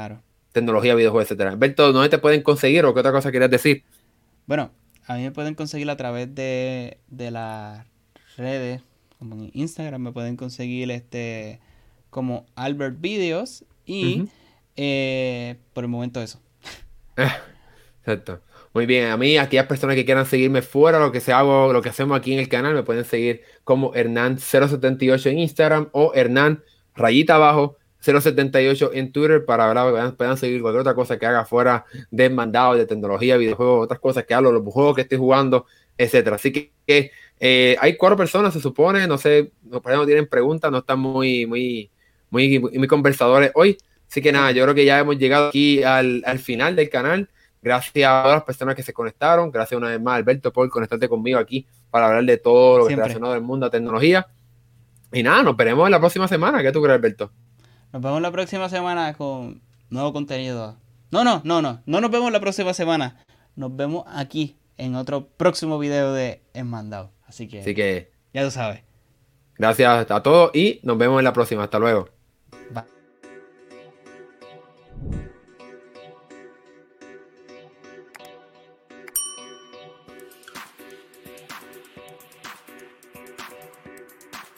[0.53, 1.49] tecnología, videojuegos, etcétera.
[1.49, 3.83] Alberto, ¿dónde te pueden conseguir o qué otra cosa quieres decir?
[4.45, 4.71] Bueno,
[5.05, 7.85] a mí me pueden conseguir a través de, de las
[8.37, 8.81] redes
[9.19, 11.59] como en Instagram me pueden conseguir este
[12.09, 14.27] como Albert Videos y
[14.75, 16.41] eh, por el momento eso.
[17.99, 18.41] Exacto.
[18.73, 21.81] Muy bien, a mí, aquellas personas que quieran seguirme fuera, lo que se hago, lo
[21.81, 26.63] que hacemos aquí en el canal, me pueden seguir como Hernán078 en Instagram o Hernán
[26.95, 31.85] rayita abajo 078 en Twitter para que puedan seguir cualquier otra cosa que haga fuera
[32.11, 35.65] de mandado de tecnología, videojuegos, otras cosas que hago, los juegos que estoy jugando,
[35.97, 36.35] etcétera.
[36.35, 40.79] Así que eh, hay cuatro personas, se supone, no sé, no, no tienen preguntas, no
[40.79, 41.91] están muy, muy,
[42.29, 43.77] muy, muy conversadores hoy.
[44.09, 47.29] Así que nada, yo creo que ya hemos llegado aquí al, final del canal.
[47.61, 49.51] Gracias a todas las personas que se conectaron.
[49.51, 52.95] Gracias una vez más, Alberto, por conectarte conmigo aquí para hablar de todo lo que
[52.95, 54.27] relacionado al mundo de tecnología.
[55.11, 56.61] Y nada, nos veremos en la próxima semana.
[56.61, 57.31] ¿Qué tú crees, Alberto?
[57.91, 60.77] Nos vemos la próxima semana con nuevo contenido.
[61.11, 61.81] No, no, no, no.
[61.85, 63.17] No nos vemos la próxima semana.
[63.55, 67.16] Nos vemos aquí en otro próximo video de Enmandado.
[67.27, 68.81] Así que, Así que ya lo sabes.
[69.57, 71.63] Gracias a todos y nos vemos en la próxima.
[71.63, 72.09] Hasta luego.
[72.71, 72.83] Bye.